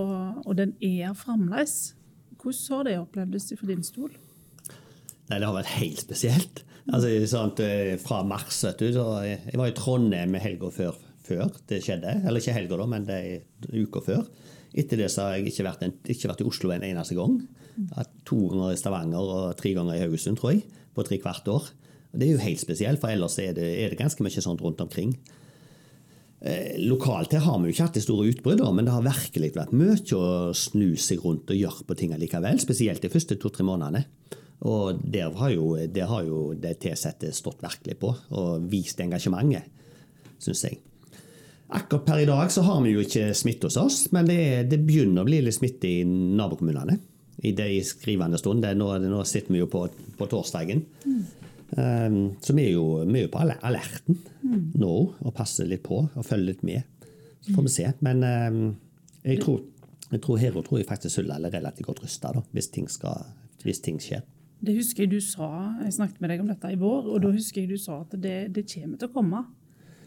og, 0.45 0.51
den 0.59 0.75
er 0.85 1.15
fremdeles. 1.17 1.95
Hvordan 2.41 2.77
har 2.77 2.89
det 2.89 2.99
opplevdes 2.99 3.53
for 3.57 3.71
din 3.71 3.85
stol? 3.85 4.13
Nei, 5.31 5.39
Det 5.39 5.47
har 5.47 5.57
vært 5.57 5.77
helt 5.79 6.03
spesielt. 6.03 6.65
Altså, 6.91 7.13
sånn, 7.29 7.53
fra 8.03 8.23
mars 8.27 8.65
vet 8.65 8.81
du, 8.81 8.93
så 8.93 9.23
Jeg 9.23 9.57
var 9.61 9.69
i 9.69 9.77
Trondheim 9.77 10.35
helga 10.35 10.71
før, 10.75 10.97
før, 11.23 11.53
det 11.69 11.83
skjedde. 11.85 12.23
Eller 12.27 12.41
ikke 12.41 12.57
helga, 12.57 12.87
men 12.87 13.07
det 13.07 13.45
uka 13.71 14.01
før. 14.01 14.25
Etter 14.75 15.01
det 15.01 15.11
så 15.11 15.27
har 15.27 15.39
jeg 15.39 15.51
ikke 15.51 15.67
vært, 15.67 15.83
en, 15.83 15.95
ikke 16.13 16.31
vært 16.31 16.43
i 16.45 16.49
Oslo 16.49 16.71
en 16.75 16.87
eneste 16.87 17.17
gang. 17.19 17.41
To 18.29 18.41
ganger 18.51 18.75
i 18.75 18.79
Stavanger 18.79 19.33
og 19.37 19.57
tre 19.59 19.73
ganger 19.75 19.97
i 19.97 20.03
Haugesund, 20.05 20.39
tror 20.39 20.55
jeg, 20.55 20.65
på 20.95 21.07
tre 21.07 21.19
kvart 21.23 21.49
år. 21.51 21.71
Det 22.11 22.27
er 22.27 22.33
jo 22.35 22.43
helt 22.43 22.63
spesielt, 22.63 23.01
for 23.03 23.13
ellers 23.13 23.39
er 23.39 23.55
det, 23.55 23.69
er 23.85 23.93
det 23.93 24.01
ganske 24.01 24.25
mye 24.25 24.43
sånt 24.43 24.63
rundt 24.65 24.83
omkring. 24.83 25.15
Eh, 26.41 26.79
lokalt 26.81 27.35
her 27.37 27.45
har 27.45 27.59
vi 27.61 27.69
jo 27.69 27.75
ikke 27.75 27.87
hatt 27.87 27.99
de 27.99 28.03
store 28.03 28.31
utbruddene, 28.33 28.73
men 28.75 28.89
det 28.89 28.95
har 28.95 29.05
virkelig 29.05 29.53
vært 29.55 29.75
mye 29.77 29.99
å 30.17 30.27
snu 30.57 30.95
seg 30.97 31.21
rundt 31.25 31.53
og 31.53 31.59
gjøre 31.59 31.87
på 31.87 31.97
ting 32.01 32.15
likevel. 32.17 32.61
Spesielt 32.63 33.05
de 33.05 33.13
første 33.13 33.37
to-tre 33.41 33.67
månedene. 33.67 34.07
Og 34.69 35.01
der 35.09 35.33
har 35.39 35.53
jo, 35.55 35.73
der 35.89 36.09
har 36.09 36.25
jo 36.27 36.51
det 36.53 36.79
tilsatte 36.83 37.33
stått 37.33 37.63
virkelig 37.65 37.97
på 38.01 38.13
og 38.37 38.67
vist 38.69 39.01
engasjementet, 39.01 39.69
syns 40.41 40.65
jeg. 40.67 40.81
Akkurat 41.71 42.05
per 42.05 42.21
i 42.25 42.27
dag 42.29 42.51
så 42.51 42.65
har 42.67 42.81
vi 42.83 42.97
jo 42.97 43.05
ikke 43.05 43.31
smitte 43.37 43.69
hos 43.69 43.79
oss, 43.79 44.01
men 44.13 44.27
det, 44.29 44.41
det 44.73 44.81
begynner 44.83 45.23
å 45.23 45.29
bli 45.29 45.39
litt 45.45 45.57
smitte 45.57 45.89
i 45.89 46.03
nabokommunene. 46.05 46.99
I 47.41 47.55
de 47.57 47.79
skrivende 47.87 48.37
stund. 48.37 48.61
Det, 48.61 48.75
nå, 48.77 48.91
nå, 49.01 49.23
sitter 49.25 49.55
vi 49.55 49.63
jo 49.63 49.69
på, 49.71 49.87
på 50.19 50.27
torsdagen. 50.29 50.83
Mm. 51.07 51.23
Um, 51.77 52.37
så 52.43 52.55
vi 52.57 52.65
er, 52.67 52.73
jo, 52.75 53.05
vi 53.07 53.21
er 53.21 53.29
jo 53.29 53.33
på 53.33 53.43
alerten 53.43 54.19
mm. 54.43 54.73
nå 54.81 54.95
og 55.21 55.35
passer 55.37 55.69
litt 55.71 55.85
på 55.87 56.03
og 56.09 56.27
følger 56.27 56.53
litt 56.53 56.65
med. 56.67 57.07
Så 57.41 57.55
får 57.55 57.67
vi 57.67 57.75
se. 57.77 57.87
Men 58.07 58.25
um, 58.27 58.65
jeg 59.23 59.43
tror, 59.45 59.63
jeg 60.11 60.23
tror 60.25 60.43
Hero 60.43 60.65
tror 60.67 60.81
jeg 60.81 60.89
faktisk 60.89 61.15
Sulla 61.15 61.39
er 61.39 61.55
relativt 61.55 61.89
godt 61.89 62.03
rusta 62.05 62.35
hvis, 62.51 62.71
hvis 63.63 63.83
ting 63.85 64.03
skjer. 64.03 64.27
Det 64.61 64.75
husker 64.77 65.07
jeg 65.07 65.15
du 65.15 65.21
sa, 65.25 65.49
jeg 65.81 65.95
snakket 65.97 66.21
med 66.21 66.35
deg 66.35 66.43
om 66.43 66.51
dette 66.51 66.69
i 66.69 66.77
vår, 66.77 67.07
og 67.09 67.23
da 67.25 67.31
husker 67.33 67.63
jeg 67.63 67.71
du 67.71 67.81
sa 67.81 68.03
at 68.03 68.13
det, 68.21 68.51
det 68.53 68.67
kommer 68.69 69.01
til 69.01 69.09
å 69.09 69.15
komme. 69.15 69.45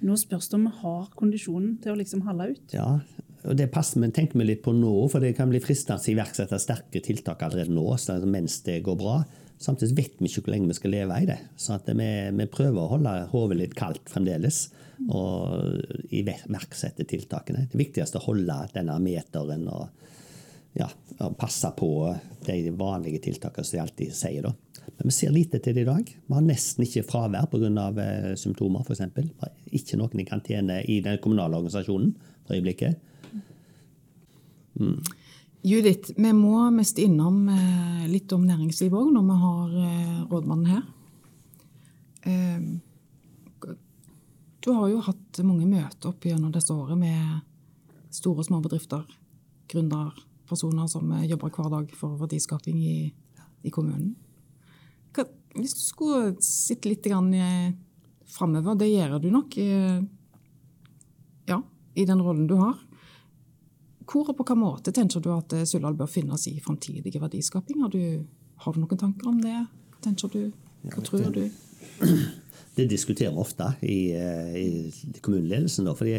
Nå 0.03 0.17
spørs 0.19 0.49
det 0.51 0.59
om 0.59 0.67
vi 0.67 0.73
har 0.83 1.07
kondisjonen 1.17 1.77
til 1.81 1.93
å 1.93 1.97
liksom 1.97 2.21
holde 2.27 2.51
ut. 2.51 2.75
Ja, 2.75 2.99
og 3.43 3.57
det 3.57 3.71
passer, 3.73 3.99
men 4.03 4.13
tenker 4.15 4.37
vi 4.39 4.45
litt 4.45 4.61
på 4.63 4.75
nå, 4.75 4.91
for 5.11 5.23
det 5.23 5.33
kan 5.37 5.49
bli 5.51 5.61
fristende 5.63 5.97
å 5.97 6.11
iverksette 6.13 6.59
sterke 6.61 7.01
tiltak 7.03 7.41
allerede 7.43 7.73
nå 7.73 7.87
mens 8.29 8.61
det 8.67 8.81
går 8.85 8.99
bra. 8.99 9.17
Samtidig 9.61 9.95
vet 9.97 10.15
vi 10.19 10.29
ikke 10.29 10.45
hvor 10.45 10.53
lenge 10.53 10.71
vi 10.71 10.77
skal 10.77 10.93
leve 10.93 11.19
i 11.21 11.27
det. 11.29 11.39
Så 11.59 11.77
vi, 11.85 12.09
vi, 12.35 12.47
prøver 12.51 12.79
å 12.81 12.91
holde 12.95 13.13
hodet 13.31 13.59
litt 13.59 13.75
kaldt 13.77 14.09
fremdeles 14.11 14.65
og 15.11 16.09
iverksette 16.13 17.05
tiltakene. 17.09 17.67
Det 17.71 17.79
viktigste 17.79 18.19
er 18.19 18.23
å 18.23 18.27
holde 18.31 18.57
denne 18.75 18.97
meteren 19.03 19.67
og 19.71 19.87
ja, 20.77 20.87
passe 21.37 21.69
på 21.77 21.89
de 22.47 22.59
vanlige 22.75 23.21
tiltakene 23.29 23.65
som 23.65 23.77
de 23.77 23.83
alltid 23.83 24.15
sier. 24.17 24.49
da. 24.49 24.53
Men 24.97 25.09
vi 25.09 25.15
ser 25.15 25.33
lite 25.33 25.59
til 25.63 25.75
det 25.77 25.85
i 25.85 25.89
dag. 25.89 26.11
Vi 26.27 26.35
har 26.35 26.45
nesten 26.45 26.85
ikke 26.85 27.05
fravær 27.07 27.47
pga. 27.51 27.87
Eh, 28.03 28.29
symptomer, 28.39 28.83
f.eks. 28.83 29.01
Ikke 29.71 29.99
noen 29.99 30.21
i 30.21 30.27
karantene 30.27 30.81
i 30.89 30.99
den 31.05 31.19
kommunale 31.23 31.59
organisasjonen 31.59 32.13
for 32.43 32.57
øyeblikket. 32.57 32.97
Mm. 34.79 34.99
Judith, 35.63 36.11
vi 36.17 36.33
må 36.35 36.57
mest 36.75 36.97
innom 36.99 37.45
eh, 37.47 38.07
litt 38.11 38.31
om 38.35 38.41
næringslivet 38.43 38.97
òg 38.99 39.13
når 39.15 39.23
vi 39.29 39.35
har 39.43 39.75
eh, 39.79 40.17
rådmannen 40.27 40.65
her. 40.67 40.81
Eh, 42.27 42.59
du 44.59 44.71
har 44.75 44.89
jo 44.91 44.99
hatt 45.05 45.39
mange 45.47 45.63
møter 45.63 46.09
opp 46.11 46.27
gjennom 46.27 46.51
disse 46.51 46.75
året 46.75 46.99
med 46.99 47.39
store 48.11 48.43
og 48.43 48.47
små 48.49 48.59
bedrifter, 48.63 49.07
gründerpersoner 49.71 50.91
som 50.91 51.15
jobber 51.23 51.55
hver 51.55 51.71
dag 51.77 51.95
for 51.95 52.19
verdiskaping 52.19 52.83
i, 52.83 53.13
i 53.63 53.71
kommunen. 53.71 54.17
Hvis 55.53 55.75
du 55.77 55.83
skulle 55.85 56.35
sitte 56.43 56.89
litt 56.89 57.07
framover, 58.33 58.75
det 58.79 58.89
gjør 58.89 59.19
du 59.21 59.29
nok 59.31 59.55
ja, 61.47 61.59
i 61.93 62.07
den 62.09 62.23
rollen 62.25 62.47
du 62.49 62.55
har. 62.57 62.79
Hvor 64.09 64.29
og 64.29 64.37
på 64.37 64.43
hvilken 64.43 64.61
måte 64.61 64.93
tenker 64.95 65.23
du 65.23 65.31
at 65.35 65.53
eh, 65.55 65.65
Suldal 65.69 65.95
bør 65.97 66.09
finnes 66.11 66.47
i 66.49 66.57
framtidige 66.63 67.21
verdiskaping? 67.21 67.81
Har 67.83 67.91
du, 67.93 68.23
har 68.65 68.75
du, 68.75 68.81
noen 68.83 68.99
tanker 68.99 69.29
om 69.31 69.39
det? 69.43 69.59
Tenker 70.03 70.31
du? 70.33 70.41
Hva 70.83 70.99
ja, 70.99 71.05
tror 71.07 71.29
du? 71.35 71.45
Det 72.73 72.87
diskuterer 72.89 73.29
vi 73.35 73.37
ofte 73.37 73.67
i, 73.85 73.97
eh, 74.17 74.55
i 74.57 75.19
kommuneledelsen. 75.21 75.85
Da, 75.85 75.93
fordi 75.93 76.15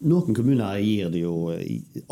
noen 0.00 0.34
kommuner 0.36 0.78
gir 0.80 1.10
det 1.12 1.22
jo, 1.22 1.34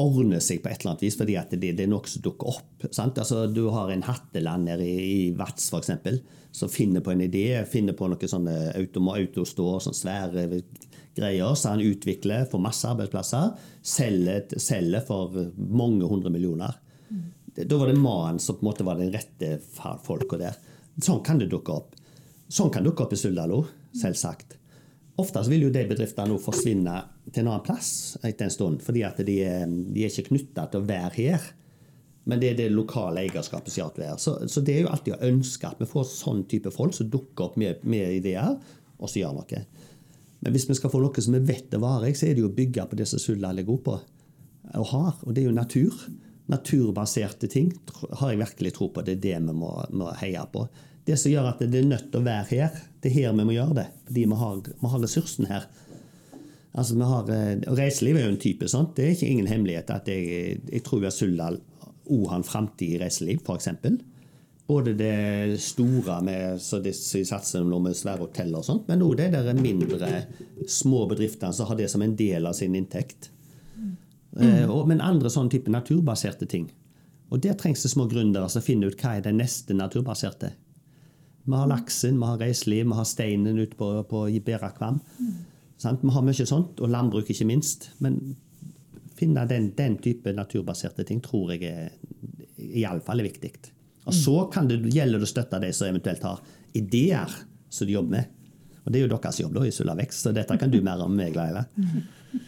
ordner 0.00 0.42
seg 0.44 0.60
på 0.62 0.70
et 0.70 0.82
eller 0.82 0.92
annet 0.92 1.04
vis 1.06 1.16
fordi 1.18 1.36
det, 1.50 1.60
det 1.78 1.84
er 1.86 1.90
noe 1.90 2.10
som 2.10 2.24
dukker 2.24 2.50
opp. 2.52 2.88
Altså, 2.88 3.46
du 3.52 3.64
har 3.72 3.92
en 3.92 4.04
hatteland 4.04 4.68
nede 4.68 4.84
i, 4.84 4.98
i 4.98 5.30
Vats 5.36 5.70
f.eks. 5.72 6.20
som 6.52 6.72
finner 6.72 7.04
på 7.04 7.14
en 7.14 7.24
idé, 7.24 7.46
finner 7.70 7.96
på 7.96 8.10
noe 8.10 8.30
sånne 8.30 8.58
autostår, 8.76 9.80
sånne 9.84 10.00
svære 10.02 10.46
greier 11.18 11.54
som 11.58 11.76
han 11.76 11.86
utvikler 11.86 12.46
for 12.50 12.62
masse 12.62 12.86
arbeidsplasser. 12.88 13.56
Selger, 13.82 14.44
selger 14.60 15.04
for 15.08 15.40
mange 15.56 16.06
hundre 16.08 16.32
millioner. 16.34 16.76
Mm. 17.08 17.24
Da 17.64 17.80
var 17.80 17.90
det 17.90 17.98
mannen 17.98 18.42
som 18.42 18.58
på 18.58 18.66
en 18.66 18.70
måte 18.70 18.86
var 18.86 19.00
den 19.00 19.14
rette 19.14 19.56
folka 20.04 20.38
der. 20.40 20.60
Sånn 21.02 21.24
kan 21.26 21.40
det 21.40 21.50
dukke 21.52 21.74
opp. 21.74 21.96
Sånn 22.48 22.70
kan 22.74 22.84
det 22.84 22.92
dukke 22.92 23.06
opp 23.06 23.16
i 23.16 23.20
Suldalo, 23.20 23.64
selvsagt. 23.96 24.58
Ofte 25.18 25.42
vil 25.50 25.66
jo 25.66 25.70
de 25.74 25.82
bedriftene 25.90 26.30
nå 26.30 26.38
forsvinne 26.42 26.94
til 27.32 27.42
en 27.42 27.50
annen 27.50 27.64
plass 27.66 28.18
etter 28.22 28.46
en 28.46 28.54
stund, 28.54 28.82
fordi 28.86 29.02
at 29.06 29.18
de, 29.26 29.38
de 29.90 30.04
er 30.04 30.12
ikke 30.12 30.28
knytta 30.30 30.68
til 30.70 30.84
å 30.84 30.88
være 30.88 31.14
her. 31.16 31.48
Men 32.28 32.42
det 32.42 32.52
er 32.52 32.58
det 32.58 32.68
lokale 32.70 33.24
eierskapet 33.24 33.72
som 33.72 33.88
at 33.88 33.98
vi 33.98 34.06
er. 34.06 34.18
Så, 34.20 34.36
så 34.52 34.62
det 34.62 34.76
er 34.76 34.84
jo 34.84 34.92
alltid 34.92 35.16
å 35.16 35.30
ønske 35.30 35.70
at 35.70 35.80
vi 35.80 35.88
får 35.88 36.06
sånn 36.12 36.44
type 36.50 36.70
folk 36.74 36.94
som 36.94 37.08
dukker 37.10 37.48
opp 37.48 37.56
med, 37.58 37.82
med 37.88 38.20
ideer, 38.20 38.58
og 38.98 39.10
som 39.10 39.22
gjør 39.22 39.38
noe. 39.40 39.62
Men 40.44 40.54
hvis 40.54 40.68
vi 40.68 40.76
skal 40.78 40.92
få 40.92 41.00
noe 41.02 41.24
som 41.24 41.34
vi 41.34 41.42
vet 41.48 41.74
er 41.74 41.82
varig, 41.82 42.14
så 42.18 42.28
er 42.28 42.36
det 42.36 42.44
jo 42.44 42.50
å 42.52 42.54
bygge 42.54 42.86
på 42.90 42.98
det 43.00 43.08
som 43.10 43.22
Sulla 43.22 43.50
er 43.50 43.66
god 43.66 43.82
på 43.86 43.96
og 44.76 44.90
har. 44.92 45.14
Og 45.24 45.32
det 45.34 45.42
er 45.42 45.48
jo 45.48 45.56
natur. 45.56 46.02
Naturbaserte 46.48 47.48
ting 47.50 47.72
har 48.20 48.32
jeg 48.32 48.40
virkelig 48.42 48.74
tro 48.76 48.90
på. 48.92 49.04
Det 49.04 49.16
er 49.16 49.24
det 49.24 49.34
vi 49.48 49.56
må, 49.56 49.72
må 49.96 50.12
heie 50.20 50.44
på. 50.52 50.66
Det 51.08 51.16
som 51.16 51.32
gjør 51.32 51.50
at 51.54 51.64
det 51.64 51.80
er 51.80 51.88
nødt 51.88 52.10
til 52.12 52.20
å 52.20 52.26
være 52.26 52.48
her, 52.52 52.80
det 53.00 53.10
er 53.10 53.16
her 53.16 53.36
vi 53.38 53.46
må 53.48 53.56
gjøre 53.56 53.78
det. 53.80 53.86
Fordi 54.10 54.24
vi 54.28 54.40
har, 54.42 54.58
vi 54.68 54.92
har 54.92 55.04
ressursen 55.04 55.48
her. 55.48 55.64
Altså, 56.78 56.94
vi 56.94 57.08
har, 57.08 57.32
og 57.64 57.78
reiseliv 57.80 58.18
er 58.18 58.26
jo 58.26 58.34
en 58.34 58.42
type 58.42 58.68
sånt. 58.68 58.92
Det 58.96 59.06
er 59.06 59.16
ikke 59.16 59.30
ingen 59.32 59.48
hemmelighet 59.50 59.90
at 59.94 60.10
jeg, 60.12 60.60
jeg 60.68 60.84
tror 60.86 61.06
har 61.08 61.14
Suldal 61.14 61.58
òg 62.08 62.28
har 62.30 62.40
en 62.40 62.46
framtid 62.46 62.94
i 62.96 63.00
reiseliv, 63.02 63.42
f.eks. 63.44 63.68
Både 64.68 64.92
det 64.96 65.60
store 65.64 66.18
med 66.24 66.60
så 66.60 66.80
de 66.84 66.92
satser 66.92 67.64
nå 67.64 67.80
med 67.84 67.96
svære 67.96 68.26
hoteller 68.26 68.60
og 68.60 68.66
sånt, 68.66 68.88
men 68.90 69.04
òg 69.04 69.16
de 69.20 69.28
der 69.32 69.56
mindre, 69.56 70.10
små 70.68 71.06
bedriftene 71.08 71.56
som 71.56 71.70
har 71.70 71.78
det 71.78 71.88
som 71.92 72.04
en 72.04 72.16
del 72.16 72.48
av 72.48 72.56
sin 72.56 72.76
inntekt. 72.76 73.30
Mm. 74.36 74.68
Og, 74.68 74.84
men 74.90 75.00
andre 75.02 75.32
sånne 75.32 75.52
type 75.54 75.72
naturbaserte 75.72 76.46
ting. 76.48 76.68
Og 77.32 77.40
der 77.44 77.56
trengs 77.60 77.82
det 77.84 77.92
små 77.92 78.06
gründere 78.08 78.48
som 78.52 78.64
finner 78.64 78.92
ut 78.92 79.00
hva 79.00 79.16
er 79.16 79.24
det 79.24 79.34
neste 79.36 79.76
naturbaserte. 79.76 80.52
Vi 81.48 81.56
har 81.56 81.68
laksen, 81.70 82.18
vi 82.20 82.28
har 82.28 82.42
reiseliv, 82.42 82.84
vi 82.90 82.96
har 82.98 83.06
steinen 83.08 83.58
ute 83.58 83.76
på, 83.76 83.86
på 84.04 84.26
Berakvam. 84.44 85.00
Mm. 85.16 85.36
Vi 86.02 86.12
har 86.12 86.26
mye 86.26 86.46
sånt, 86.46 86.80
og 86.82 86.90
landbruk 86.92 87.30
ikke 87.32 87.46
minst. 87.48 87.88
Men 88.04 88.18
finne 89.16 89.46
den, 89.48 89.70
den 89.78 89.96
type 90.04 90.34
naturbaserte 90.36 91.06
ting 91.08 91.22
tror 91.24 91.54
jeg 91.54 91.64
er 91.70 91.94
iallfall 92.58 93.22
er 93.22 93.30
viktig. 93.30 93.52
Og 94.08 94.14
Så 94.14 94.34
kan 94.52 94.68
det, 94.68 94.82
gjelder 94.92 95.20
det 95.20 95.28
å 95.28 95.30
støtte 95.30 95.60
de 95.62 95.72
som 95.72 95.88
eventuelt 95.88 96.22
har 96.24 96.44
ideer 96.76 97.32
som 97.68 97.88
de 97.88 97.96
jobber 97.96 98.18
med. 98.18 98.36
Og 98.84 98.92
Det 98.92 99.00
er 99.00 99.06
jo 99.06 99.10
deres 99.14 99.40
jobb 99.40 99.56
da, 99.56 99.64
i 99.64 99.72
Sulla 99.72 99.96
Vekst, 99.96 100.22
så 100.24 100.32
dette 100.36 100.56
kan 100.60 100.70
du 100.72 100.78
mer 100.84 101.00
om 101.04 101.16
meg, 101.16 101.36
Laila. 101.36 101.64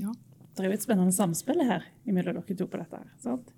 Ja. 0.00 0.08
Det 0.56 0.64
er 0.64 0.70
jo 0.70 0.74
et 0.74 0.84
spennende 0.84 1.12
samspill 1.14 1.60
her 1.68 1.84
mellom 2.08 2.38
dere 2.38 2.54
to 2.56 2.66
på 2.68 2.78
dette. 2.80 2.98
sant? 3.22 3.50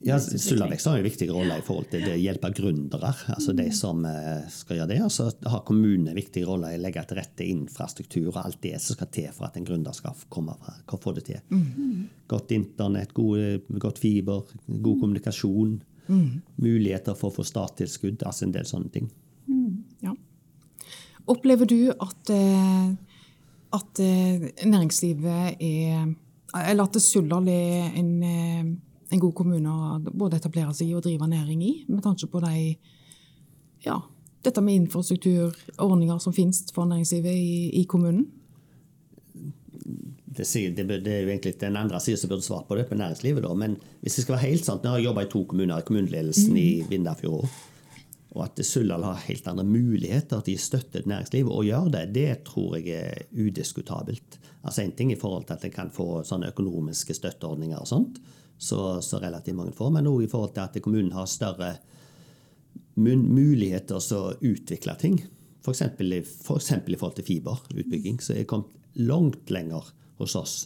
Ja, 0.00 0.20
Sullavekst 0.20 0.86
har 0.86 0.98
en 0.98 1.02
viktig 1.04 1.26
rolle 1.30 1.56
i 1.58 1.62
forhold 1.66 1.88
til 1.90 2.04
det 2.06 2.12
å 2.14 2.20
hjelpe 2.20 2.52
gründere. 2.54 3.10
altså 3.34 3.52
de 3.56 3.66
som 3.74 4.04
eh, 4.06 4.44
skal 4.52 4.78
gjøre 4.78 4.90
det. 4.92 4.98
Og 5.02 5.10
så 5.10 5.26
har 5.50 5.64
kommunene 5.66 6.12
en 6.12 6.18
viktig 6.18 6.44
rolle 6.46 6.70
i 6.70 6.78
å 6.78 6.82
legge 6.82 7.02
til 7.08 7.18
rette 7.18 7.46
infrastruktur 7.46 8.28
og 8.30 8.38
alt 8.44 8.60
det 8.62 8.76
som 8.82 8.94
skal 8.94 9.10
til 9.14 9.28
for 9.34 9.48
at 9.48 9.58
en 9.58 9.66
gründer 9.66 9.96
skal 9.96 10.14
komme 10.30 10.54
fra, 10.62 10.76
få 11.02 11.16
det 11.18 11.26
til. 11.30 11.42
Mm. 11.50 12.06
Godt 12.30 12.54
internett, 12.54 13.14
god, 13.16 13.66
godt 13.82 13.98
fiber, 13.98 14.46
god 14.68 15.02
kommunikasjon. 15.02 15.74
Mm. 16.06 16.30
Muligheter 16.62 17.18
for 17.18 17.32
å 17.32 17.40
få 17.40 17.48
starttilskudd. 17.50 18.22
altså 18.22 18.46
En 18.46 18.54
del 18.54 18.70
sånne 18.70 18.94
ting. 18.94 19.10
Mm. 19.50 19.82
Ja. 20.06 20.14
Opplever 21.26 21.66
du 21.66 21.90
at, 21.90 22.30
eh, 22.30 22.90
at 23.74 24.00
eh, 24.00 24.50
næringslivet 24.62 25.58
er 25.58 26.14
Eller 26.56 26.86
at 26.86 26.96
Suldal 27.02 27.48
er 27.52 27.90
en 27.98 28.78
en 29.10 29.20
god 29.22 29.34
kommune 29.34 29.72
å 29.72 29.98
både 30.10 30.38
etablere 30.38 30.74
seg 30.76 30.90
i 30.90 30.96
og 30.96 31.04
drive 31.06 31.28
næring 31.28 31.62
i, 31.64 31.74
med 31.88 32.02
tanke 32.04 32.28
på 32.30 32.42
de, 32.44 32.74
ja, 33.86 34.00
dette 34.44 34.62
med 34.64 34.84
infrastrukturordninger 34.84 36.20
som 36.22 36.34
finnes 36.36 36.66
for 36.74 36.88
næringslivet 36.88 37.32
i, 37.32 37.54
i 37.80 37.86
kommunen? 37.88 38.26
Det, 40.38 40.44
det, 40.76 40.84
det, 41.02 41.12
er 41.12 41.24
jo 41.24 41.32
egentlig 41.32 41.56
den 41.58 41.78
andre 41.80 41.98
siden 42.02 42.20
som 42.20 42.30
burde 42.30 42.46
svart 42.46 42.68
på 42.68 42.76
det, 42.78 42.84
på 42.86 42.98
næringslivet. 42.98 43.42
Da. 43.42 43.54
Men 43.58 43.74
hvis 44.04 44.18
det 44.18 44.26
skal 44.26 44.36
være 44.36 44.50
helt 44.50 44.66
sant, 44.66 44.84
jeg 44.84 44.94
har 44.94 45.02
jobba 45.02 45.24
i 45.24 45.32
to 45.32 45.42
kommuner, 45.50 45.82
kommuneledelsen 45.86 46.52
mm. 46.54 46.60
i 46.60 46.70
Vindafjord 46.90 47.48
Og 48.36 48.42
at 48.44 48.60
Suldal 48.66 49.02
har 49.02 49.24
helt 49.24 49.48
andre 49.50 49.64
muligheter 49.64 50.44
til 50.44 50.58
å 50.58 50.62
støtte 50.62 51.00
til 51.00 51.10
næringslivet 51.10 51.50
og 51.50 51.64
gjøre 51.66 51.94
det, 51.96 52.04
det 52.14 52.28
tror 52.46 52.76
jeg 52.76 53.00
er 53.00 53.24
udiskutabelt. 53.32 54.38
Altså 54.62 54.84
En 54.84 54.92
ting 54.92 55.10
i 55.10 55.18
forhold 55.18 55.48
til 55.48 55.56
at 55.56 55.64
en 55.64 55.74
kan 55.74 55.90
få 55.90 56.20
sånne 56.28 56.52
økonomiske 56.52 57.16
støtteordninger 57.16 57.80
og 57.80 57.88
sånt, 57.88 58.20
så, 58.58 58.98
så 59.04 59.20
relativt 59.22 59.56
mange 59.56 59.74
får, 59.76 59.92
men 59.94 60.08
òg 60.10 60.24
i 60.24 60.30
forhold 60.30 60.54
til 60.56 60.66
at 60.66 60.78
kommunen 60.82 61.14
har 61.14 61.28
større 61.30 61.76
muligheter 62.98 64.02
til 64.02 64.18
å 64.18 64.32
utvikle 64.42 64.96
ting. 64.98 65.20
F.eks. 65.62 65.84
For, 66.42 66.58
for 66.58 66.90
i 66.90 66.98
forhold 66.98 67.18
til 67.20 67.28
fiberutbygging, 67.28 68.18
så 68.22 68.34
er 68.34 68.42
det 68.42 68.50
kommet 68.50 68.74
langt 68.98 69.50
lenger 69.54 69.92
hos 70.18 70.34
oss 70.38 70.56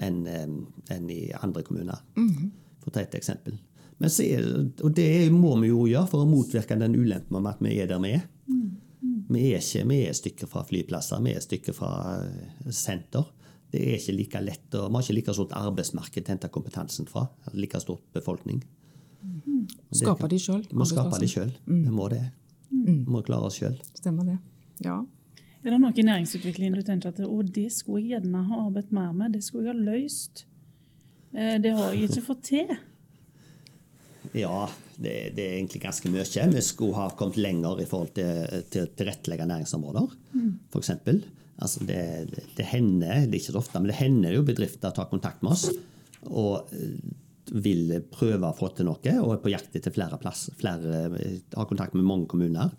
enn 0.00 0.22
en 0.30 1.10
i 1.10 1.24
andre 1.42 1.64
kommuner. 1.66 1.98
For 2.80 2.92
å 2.92 2.94
ta 2.94 3.02
et 3.02 3.18
eksempel. 3.18 3.58
Er, 4.00 4.46
og 4.80 4.94
det 4.96 5.28
må 5.34 5.52
vi 5.60 5.68
jo 5.68 5.82
gjøre 5.90 6.08
for 6.08 6.24
å 6.24 6.28
motvirke 6.30 6.78
den 6.80 6.96
ulempen 6.96 7.42
med 7.42 7.50
at 7.50 7.64
vi 7.64 7.74
er 7.82 7.90
der 7.90 8.00
vi 8.00 8.14
er. 8.16 8.22
Vi 9.30 9.42
er 9.52 9.60
ikke 9.60 9.84
vi 9.90 9.98
er 10.08 10.16
stykker 10.16 10.48
fra 10.50 10.64
flyplasser, 10.66 11.20
vi 11.22 11.34
er 11.36 11.44
stykker 11.44 11.76
fra 11.76 11.90
eh, 12.24 12.70
senter. 12.74 13.28
Det 13.70 13.80
er 13.80 13.96
ikke 14.00 14.16
like 14.16 14.42
lett, 14.42 14.66
og 14.74 14.88
Vi 14.88 14.96
har 14.96 15.06
ikke 15.06 15.16
like 15.20 15.34
stort 15.36 15.54
arbeidsmarked 15.54 16.18
til 16.18 16.26
å 16.26 16.34
hente 16.34 16.50
kompetansen 16.50 17.06
fra. 17.06 17.28
Like 17.54 17.80
stort 17.82 18.02
befolkning. 18.16 18.64
Mm. 19.22 19.66
Skape 19.94 20.28
de 20.30 20.38
sjøl. 20.42 20.64
Vi 20.70 20.78
må 20.78 20.88
skape 20.88 21.20
de 21.22 21.28
sjøl. 21.30 21.52
Mm. 21.66 21.84
Vi 21.86 21.94
må 21.94 22.08
det. 22.12 22.24
Vi 22.70 22.98
må 23.06 23.22
klare 23.26 23.50
oss 23.50 23.58
sjøl. 23.60 23.78
Stemmer 23.98 24.26
det. 24.26 24.36
Ja. 24.84 25.00
Er 25.60 25.74
det 25.74 25.80
noe 25.82 25.92
i 25.92 26.04
næringsutviklingen 26.06 26.78
du 26.78 26.84
tenker 26.86 27.12
at 27.12 27.18
å, 27.20 27.40
det 27.44 27.68
skulle 27.74 28.00
jeg 28.00 28.14
gjerne 28.14 28.46
ha 28.48 28.60
arbeidet 28.64 28.94
mer 28.96 29.10
med, 29.12 29.34
det 29.36 29.42
skulle 29.44 29.68
jeg 29.68 29.76
ha 29.76 29.90
løst? 29.90 30.46
Eh, 31.34 31.58
det 31.60 31.74
har 31.76 31.92
jeg 31.92 32.08
ikke 32.08 32.24
fått 32.30 32.46
til. 32.48 32.70
Ja, 34.36 34.68
det, 34.96 35.12
det, 35.36 35.44
er 35.44 35.58
egentlig 35.58 35.82
ganske 35.82 36.12
mye. 36.12 36.24
Vi 36.24 36.62
skulle 36.64 36.96
ha 36.96 37.10
kommet 37.18 37.36
lenger 37.40 37.82
i 37.82 37.88
forhold 37.88 38.14
til 38.16 38.30
å 38.30 38.88
tilrettelegge 38.96 39.48
næringsområder, 39.50 40.16
mm. 40.32 40.50
f.eks. 40.72 40.92
Altså 41.60 41.84
det, 41.84 42.02
det, 42.56 42.66
hender, 42.70 43.26
det 43.26 43.36
er 43.36 43.40
ikke 43.40 43.52
så 43.52 43.60
ofte, 43.60 43.80
men 43.80 43.90
det 43.92 43.98
hender 44.00 44.36
jo 44.36 44.44
bedrifter 44.46 44.94
tar 44.96 45.10
kontakt 45.10 45.42
med 45.44 45.52
oss 45.52 45.66
og 46.28 46.72
eh, 46.76 46.96
vil 47.50 47.96
prøve 48.12 48.48
å 48.48 48.56
få 48.56 48.70
til 48.76 48.86
noe, 48.88 49.14
og 49.20 49.34
er 49.34 49.42
på 49.42 49.52
jakt 49.52 49.76
etter 49.76 49.94
flere 49.94 50.18
plasser. 50.20 50.54
Flere, 50.60 51.08
har 51.56 51.68
kontakt 51.68 51.96
med 51.96 52.06
mange 52.06 52.28
kommuner. 52.30 52.70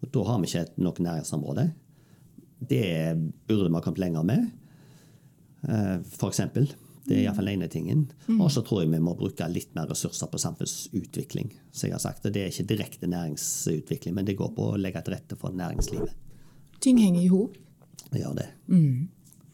og 0.00 0.12
Da 0.14 0.24
har 0.28 0.40
vi 0.40 0.50
ikke 0.50 0.82
noe 0.84 1.06
næringsområde. 1.08 1.66
Det 2.62 2.86
burde 3.48 3.68
vi 3.68 3.74
ha 3.74 3.82
kommet 3.82 4.02
lenger 4.04 4.26
med, 4.28 4.46
eh, 5.66 5.98
f.eks. 5.98 6.42
Det 7.02 7.16
er 7.16 7.24
iallfall 7.24 7.50
ene 7.50 7.66
tingen. 7.66 8.04
Mm. 8.28 8.38
Og 8.44 8.50
så 8.54 8.62
tror 8.62 8.84
jeg 8.84 8.92
vi 8.92 9.02
må 9.02 9.16
bruke 9.18 9.48
litt 9.50 9.72
mer 9.74 9.88
ressurser 9.90 10.30
på 10.30 10.38
samfunnsutvikling. 10.38 11.50
som 11.72 11.88
jeg 11.88 11.94
har 11.94 12.00
sagt, 12.00 12.22
Det 12.22 12.36
er 12.36 12.50
ikke 12.50 12.68
direkte 12.68 13.06
næringsutvikling, 13.06 14.14
men 14.14 14.24
det 14.24 14.36
går 14.36 14.54
på 14.54 14.72
å 14.72 14.78
legge 14.78 15.02
til 15.02 15.14
rette 15.14 15.36
for 15.36 15.50
næringslivet. 15.50 16.14
Ting 16.80 16.98
henger 16.98 17.22
i 17.22 17.26
hop. 17.26 17.56
Det 18.12 18.20
gjør 18.20 18.38
det. 18.38 18.48
Mm. 18.68 19.08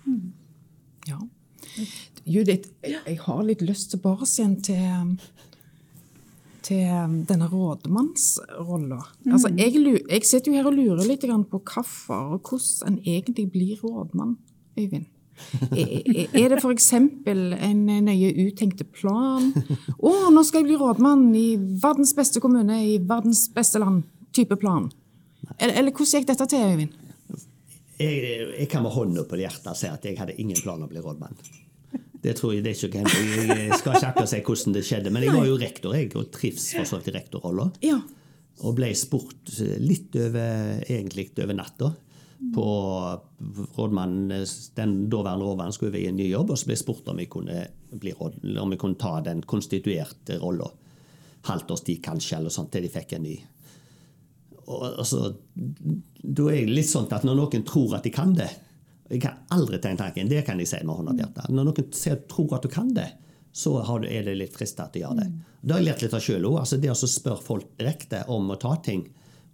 Mm. 0.07 0.33
Ja. 1.09 1.19
Judith, 2.29 2.71
jeg 2.83 3.19
har 3.25 3.45
litt 3.47 3.63
lyst 3.65 3.93
til 3.93 4.03
bare 4.03 4.27
å 4.27 4.29
se 4.29 4.45
til, 4.67 5.13
til 6.67 7.21
denne 7.29 7.49
rådmannsrolla. 7.53 8.99
Mm. 9.25 9.37
Altså, 9.37 9.53
jeg, 9.57 9.79
jeg, 9.79 10.27
sitter 10.27 10.51
jo 10.51 10.59
her 10.59 10.69
og 10.71 10.77
lurer 10.77 11.07
litt 11.09 11.25
på 11.25 11.63
hvorfor 11.63 12.35
og 12.37 12.51
hvordan 12.51 12.99
en 12.99 13.01
egentlig 13.05 13.49
blir 13.55 13.79
rådmann, 13.85 14.37
Øyvind. 14.79 15.07
Er 16.35 16.51
det 16.51 16.59
f.eks. 16.59 16.93
en 16.99 17.83
nøye 17.87 18.31
uttenkte 18.43 18.85
plan? 18.85 19.53
Å, 20.03 20.13
nå 20.35 20.43
skal 20.45 20.63
jeg 20.63 20.73
bli 20.73 20.79
rådmann 20.81 21.29
i 21.39 21.49
verdens 21.57 22.15
beste 22.17 22.43
kommune 22.43 22.81
i 22.85 22.97
verdens 22.99 23.47
beste 23.55 23.81
land. 23.83 24.03
Type 24.35 24.59
plan. 24.61 24.91
Eller, 25.57 25.79
eller 25.79 25.95
hvordan 25.95 26.19
gikk 26.19 26.33
dette 26.33 26.49
til, 26.51 26.73
Øyvind? 26.73 27.08
Jeg, 27.99 28.19
jeg 28.55 28.69
kan 28.71 28.85
med 28.85 28.95
hånda 28.95 29.25
på 29.27 29.39
hjertet 29.41 29.79
si 29.79 29.89
at 29.91 30.05
jeg 30.07 30.19
hadde 30.19 30.37
ingen 30.39 30.61
plan 30.63 30.79
om 30.79 30.87
å 30.87 30.93
bli 30.93 31.03
rådmann. 31.03 31.39
Det 32.19 32.35
tror 32.35 32.55
Jeg 32.55 32.65
det 32.67 32.73
er 32.73 32.89
ikke 32.89 33.03
Jeg 33.57 33.79
skal 33.79 33.97
ikke 33.97 34.09
akkurat 34.11 34.31
si 34.31 34.41
hvordan 34.43 34.75
det 34.75 34.85
skjedde, 34.87 35.11
men 35.15 35.23
jeg 35.23 35.35
var 35.35 35.47
jo 35.47 35.59
rektor 35.59 35.95
jeg, 35.95 36.11
og 36.19 36.31
trives 36.35 36.67
for 36.75 36.89
så 36.89 36.99
vidt 36.99 37.13
i 37.13 37.17
rektorrolla. 37.19 37.69
Ja. 37.87 38.01
Og 38.67 38.75
ble 38.75 38.91
spurt 38.99 39.53
litt 39.79 40.17
over, 40.19 40.83
egentlig 40.83 41.31
over 41.39 41.55
natta 41.55 41.93
på 42.55 42.67
rådmannen, 43.77 44.47
den 44.75 45.11
daværende 45.11 45.47
rådmannen 45.47 45.75
skulle 45.75 45.95
være 45.95 46.07
i 46.07 46.11
en 46.13 46.19
ny 46.19 46.29
jobb, 46.31 46.53
og 46.53 46.59
så 46.59 46.69
ble 46.69 46.77
jeg 46.77 46.83
spurt 46.85 47.09
om 47.11 47.19
jeg 47.19 47.31
kunne, 47.33 47.65
bli 47.99 48.13
råd, 48.15 48.39
om 48.63 48.75
jeg 48.75 48.83
kunne 48.83 49.01
ta 49.01 49.17
den 49.27 49.43
konstituerte 49.43 50.39
rolla. 50.43 50.69
Halvt 51.49 51.73
års 51.75 51.87
tid 51.87 52.03
kanskje, 52.05 52.39
eller 52.39 52.55
sånt, 52.55 52.71
til 52.75 52.87
de 52.87 52.93
fikk 52.93 53.17
en 53.17 53.27
ny. 53.27 53.35
Og, 54.69 54.83
altså, 55.01 55.33
da 55.57 56.49
er 56.53 56.67
det 56.67 56.77
litt 56.77 56.91
sånn 56.91 57.09
at 57.15 57.25
når 57.25 57.39
noen 57.39 57.65
tror 57.67 57.97
at 57.97 58.05
de 58.05 58.13
kan 58.13 58.35
det 58.37 58.51
Jeg 59.09 59.23
kan 59.23 59.39
aldri 59.55 59.79
tenkt 59.81 60.03
tanken, 60.03 60.29
det 60.29 60.43
kan 60.45 60.59
jeg 60.61 60.69
si 60.69 60.83
med 60.85 60.99
hånda 60.99 61.15
på 61.15 61.23
hjertet. 61.23 61.53
Når 61.57 61.69
noen 61.71 62.25
tror 62.29 62.51
at 62.59 62.67
du 62.67 62.69
kan 62.69 62.91
det, 62.93 63.07
så 63.57 63.79
er 64.05 64.27
det 64.27 64.35
litt 64.37 64.53
fristende 64.53 64.91
at 64.91 64.93
du 64.93 65.01
gjør 65.01 65.15
det. 65.17 65.29
Da 65.63 65.75
har 65.75 65.81
jeg 65.81 65.89
lært 65.89 66.03
litt 66.05 66.17
av 66.19 66.25
sjøl 66.27 66.45
òg. 66.45 66.59
Altså 66.61 66.77
det 66.77 66.91
å 66.93 66.97
spørre 66.99 67.45
folk 67.47 67.71
direkte 67.81 68.21
om 68.29 68.53
å 68.53 68.59
ta 68.61 68.77
ting 68.85 69.07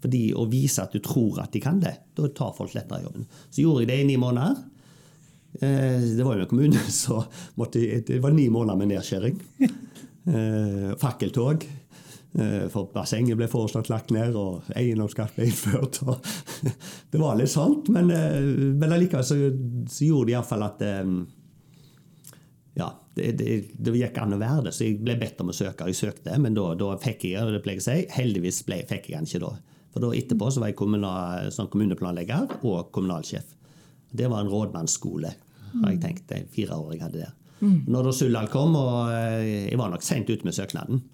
fordi 0.05 0.35
Å 0.37 0.43
vise 0.53 0.83
at 0.83 0.93
du 0.93 1.01
tror 1.01 1.39
at 1.41 1.55
de 1.55 1.63
kan 1.65 1.79
det, 1.81 1.95
da 2.13 2.29
tar 2.37 2.51
folk 2.53 2.75
lettere 2.77 3.07
jobben. 3.07 3.23
Så 3.49 3.63
gjorde 3.63 3.87
jeg 3.87 3.89
det 3.89 3.95
i 4.03 4.09
ni 4.11 4.19
måneder. 4.21 4.59
Eh, 5.65 6.03
det 6.19 6.27
var 6.27 6.37
jo 6.37 6.45
en 6.45 6.51
kommune 6.51 6.83
så 6.93 7.23
måtte, 7.57 7.81
Det 8.05 8.19
var 8.21 8.35
ni 8.37 8.51
måneder 8.53 8.81
med 8.83 8.93
nedskjæring. 8.93 9.41
Eh, 10.25 10.95
fakkeltog. 10.97 11.67
Eh, 12.35 12.67
for 12.73 12.91
bassenget 12.95 13.39
ble 13.39 13.47
foreslått 13.51 13.93
lagt 13.93 14.11
ned, 14.15 14.35
og 14.39 14.67
eiendomsskatt 14.75 15.37
ble 15.37 15.49
innført. 15.51 16.01
det 17.13 17.23
var 17.23 17.39
litt 17.39 17.53
sant, 17.53 17.89
men, 17.95 18.11
men 18.79 18.95
allikevel 18.97 19.27
så, 19.27 19.39
så 19.91 20.09
gjorde 20.09 20.31
det 20.33 20.37
iallfall 20.37 20.67
at 20.67 20.85
ja, 22.75 22.89
det, 23.15 23.33
det, 23.39 23.65
det, 23.79 23.95
gikk 23.95 24.19
an 24.19 24.35
å 24.35 24.41
være 24.41 24.67
det, 24.67 24.75
så 24.75 24.89
jeg 24.89 24.99
ble 25.05 25.15
bedt 25.21 25.39
om 25.45 25.53
å 25.53 25.55
søke. 25.55 25.87
Jeg 25.91 26.01
søkte, 26.01 26.35
men 26.43 26.57
da, 26.57 26.73
da 26.79 26.91
fikk 27.01 27.29
jeg 27.29 27.55
det. 27.55 27.63
pleier 27.63 27.79
jeg 27.79 27.85
å 27.85 27.87
si. 27.87 28.17
Heldigvis 28.17 28.65
ble, 28.67 28.81
fikk 28.89 29.13
jeg 29.13 29.21
den 29.21 29.31
ikke 29.31 29.45
da. 29.45 29.53
For 29.95 30.03
da 30.03 30.11
etterpå 30.19 30.51
så 30.51 30.63
var 30.63 30.73
jeg 30.73 30.79
kommunal, 30.81 31.53
sånn 31.55 31.71
kommuneplanlegger 31.71 32.59
og 32.67 32.91
kommunalsjef. 32.95 33.55
Det 34.15 34.27
var 34.31 34.43
en 34.43 34.51
rådmannsskole, 34.51 35.31
har 35.75 35.93
jeg 35.93 36.03
tenkt, 36.03 36.27
de 36.33 36.43
fire 36.55 36.79
år 36.83 36.97
jeg 36.97 37.05
hadde 37.05 37.23
der. 37.23 37.35
Mm. 37.61 37.77
Når 37.95 38.09
da 38.09 38.15
Suldal 38.19 38.51
kom, 38.51 38.75
og 38.77 39.13
eh, 39.15 39.69
jeg 39.71 39.79
var 39.79 39.93
nok 39.93 40.03
seint 40.05 40.31
ute 40.31 40.47
med 40.47 40.57
søknaden. 40.57 41.05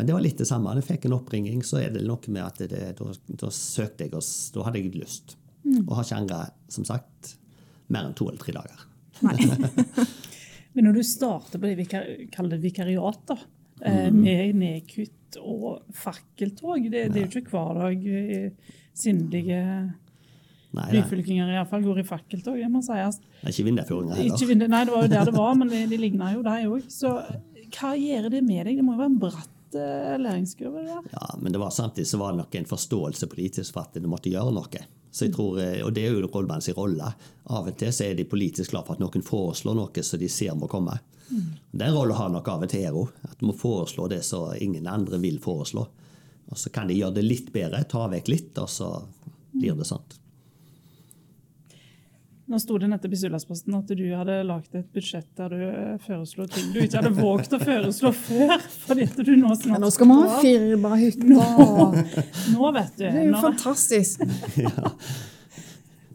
Men 0.00 0.06
det 0.08 0.14
var 0.16 0.22
litt 0.24 0.38
det 0.40 0.46
samme. 0.48 0.72
Jeg 0.78 0.86
fikk 0.86 1.02
en 1.10 1.12
oppringing, 1.18 1.58
så 1.60 1.76
er 1.82 1.90
det 1.92 2.00
noe 2.08 2.32
med 2.32 2.40
at 2.40 2.62
det, 2.72 2.94
da, 2.96 3.10
da, 3.42 3.50
søkte 3.52 4.06
jeg, 4.06 4.14
og 4.16 4.24
da 4.54 4.62
hadde 4.64 4.80
jeg 4.80 4.94
lyst. 4.96 5.34
Mm. 5.60 5.82
Og 5.82 5.92
har 5.98 6.06
ikke 6.06 6.20
angra, 6.22 6.38
som 6.72 6.86
sagt, 6.88 7.34
mer 7.92 8.08
enn 8.08 8.14
to 8.16 8.30
eller 8.30 8.40
tre 8.40 8.54
dager. 8.56 8.86
Men 10.72 10.88
når 10.88 10.96
du 10.96 11.02
starter 11.04 11.60
på 11.60 11.68
det 11.68 11.74
vi 11.82 11.84
det 11.84 12.60
vikariat, 12.64 13.20
da, 13.28 13.36
eh, 13.82 14.08
mm. 14.08 14.22
med 14.22 14.56
nedkutt 14.62 15.36
og 15.44 15.92
fakkeltog. 15.92 16.88
Det, 16.88 17.04
det, 17.12 17.20
er 17.20 17.28
jo 17.28 17.44
ikke 17.44 17.58
hver 17.58 17.82
dag 17.82 18.10
eh, 18.16 18.74
sindige 18.96 19.60
byfylkinger 20.72 21.52
iallfall 21.58 21.84
går 21.84 22.00
i 22.06 22.08
fakkeltog. 22.08 22.56
det 22.56 22.72
må 22.72 22.80
sies. 22.88 23.20
Nei, 23.44 23.52
ikke 23.52 23.68
Vindafjordinger 23.68 24.16
heller. 24.24 24.64
nei, 24.64 24.84
det 24.88 24.96
var 24.96 25.04
jo 25.04 25.14
der 25.18 25.28
det 25.28 25.38
var, 25.42 25.54
men 25.60 25.76
de, 25.76 25.86
de 25.92 26.04
ligna 26.08 26.32
jo, 26.32 26.44
de 26.48 26.58
òg. 26.72 26.88
Så 26.88 27.18
hva 27.76 27.96
gjør 28.00 28.32
det 28.32 28.46
med 28.48 28.64
deg? 28.64 28.78
Det 28.80 28.86
må 28.88 28.96
jo 28.96 29.04
være 29.04 29.12
en 29.18 29.24
bratt 29.28 29.56
uh, 29.76 30.16
læringskurve? 30.20 30.86
Ja, 31.12 31.26
men 31.38 31.52
det 31.52 31.60
var 31.62 31.70
samtidig 31.74 32.08
så 32.08 32.18
var 32.20 32.32
det 32.32 32.42
nok 32.42 32.54
en 32.54 32.70
forståelse 32.70 33.28
politisk 33.30 33.76
for 33.76 33.86
at 33.86 34.00
du 34.00 34.08
måtte 34.10 34.32
gjøre 34.32 34.54
noe. 34.54 34.82
Så 35.10 35.26
jeg 35.26 35.34
tror, 35.34 35.58
eh, 35.58 35.80
og 35.82 35.92
Det 35.92 36.04
er 36.06 36.14
jo 36.14 36.26
rådmannens 36.26 36.70
rolle. 36.76 37.12
Av 37.50 37.66
og 37.66 37.76
til 37.78 37.92
så 37.92 38.04
er 38.06 38.14
de 38.14 38.24
politisk 38.24 38.70
glad 38.70 38.86
for 38.86 38.94
at 38.94 39.02
noen 39.02 39.24
foreslår 39.26 39.74
noe 39.74 40.04
som 40.06 40.20
de 40.20 40.28
ser 40.30 40.54
må 40.54 40.68
komme. 40.70 41.00
Mm. 41.30 41.48
Den 41.72 41.94
rollen 41.94 42.16
har 42.16 42.30
nok 42.30 42.48
av 42.48 42.62
og 42.62 42.70
til 42.70 42.86
òg. 42.94 43.08
At 43.26 43.38
du 43.38 43.46
må 43.48 43.56
foreslå 43.58 44.08
det 44.08 44.22
som 44.26 44.52
ingen 44.54 44.86
andre 44.86 45.18
vil 45.18 45.40
foreslå. 45.42 45.86
Og 46.50 46.58
Så 46.58 46.70
kan 46.70 46.88
de 46.88 46.94
gjøre 46.94 47.14
det 47.14 47.26
litt 47.26 47.52
bedre, 47.52 47.84
ta 47.84 48.06
vekk 48.10 48.28
litt, 48.28 48.58
og 48.58 48.68
så 48.68 49.02
blir 49.52 49.76
det 49.78 49.86
sånn. 49.86 50.02
Nå 52.50 52.58
sto 52.58 52.78
det 52.82 52.88
nettopp 52.90 53.12
i 53.14 53.18
Sulasposten 53.20 53.74
at 53.78 53.90
du 53.94 54.06
hadde 54.10 54.40
lagd 54.42 54.72
et 54.74 54.86
budsjett 54.90 55.28
der 55.38 55.52
du 55.54 55.60
eh, 55.68 55.98
foreslo 56.02 56.48
ting 56.50 56.72
du 56.74 56.80
ikke 56.82 56.98
hadde 56.98 57.12
våget 57.14 57.52
å 57.54 57.60
foreslå 57.62 58.10
før. 58.26 58.54
fordi 58.88 59.06
at 59.06 59.20
du 59.22 59.30
Nå 59.38 59.54
snart... 59.54 59.76
Ja, 59.76 59.82
nå 59.84 59.90
skal 59.94 60.10
vi 60.10 60.16
ha 60.18 60.40
firmahytte. 60.42 61.28
Nå, 61.30 61.44
nå 62.56 62.72
vet 62.74 62.96
du. 62.96 63.04
Det 63.04 63.12
er 63.12 63.28
jo 63.28 63.36
nå. 63.36 63.42
fantastisk. 63.44 64.24
ja. 64.64 64.88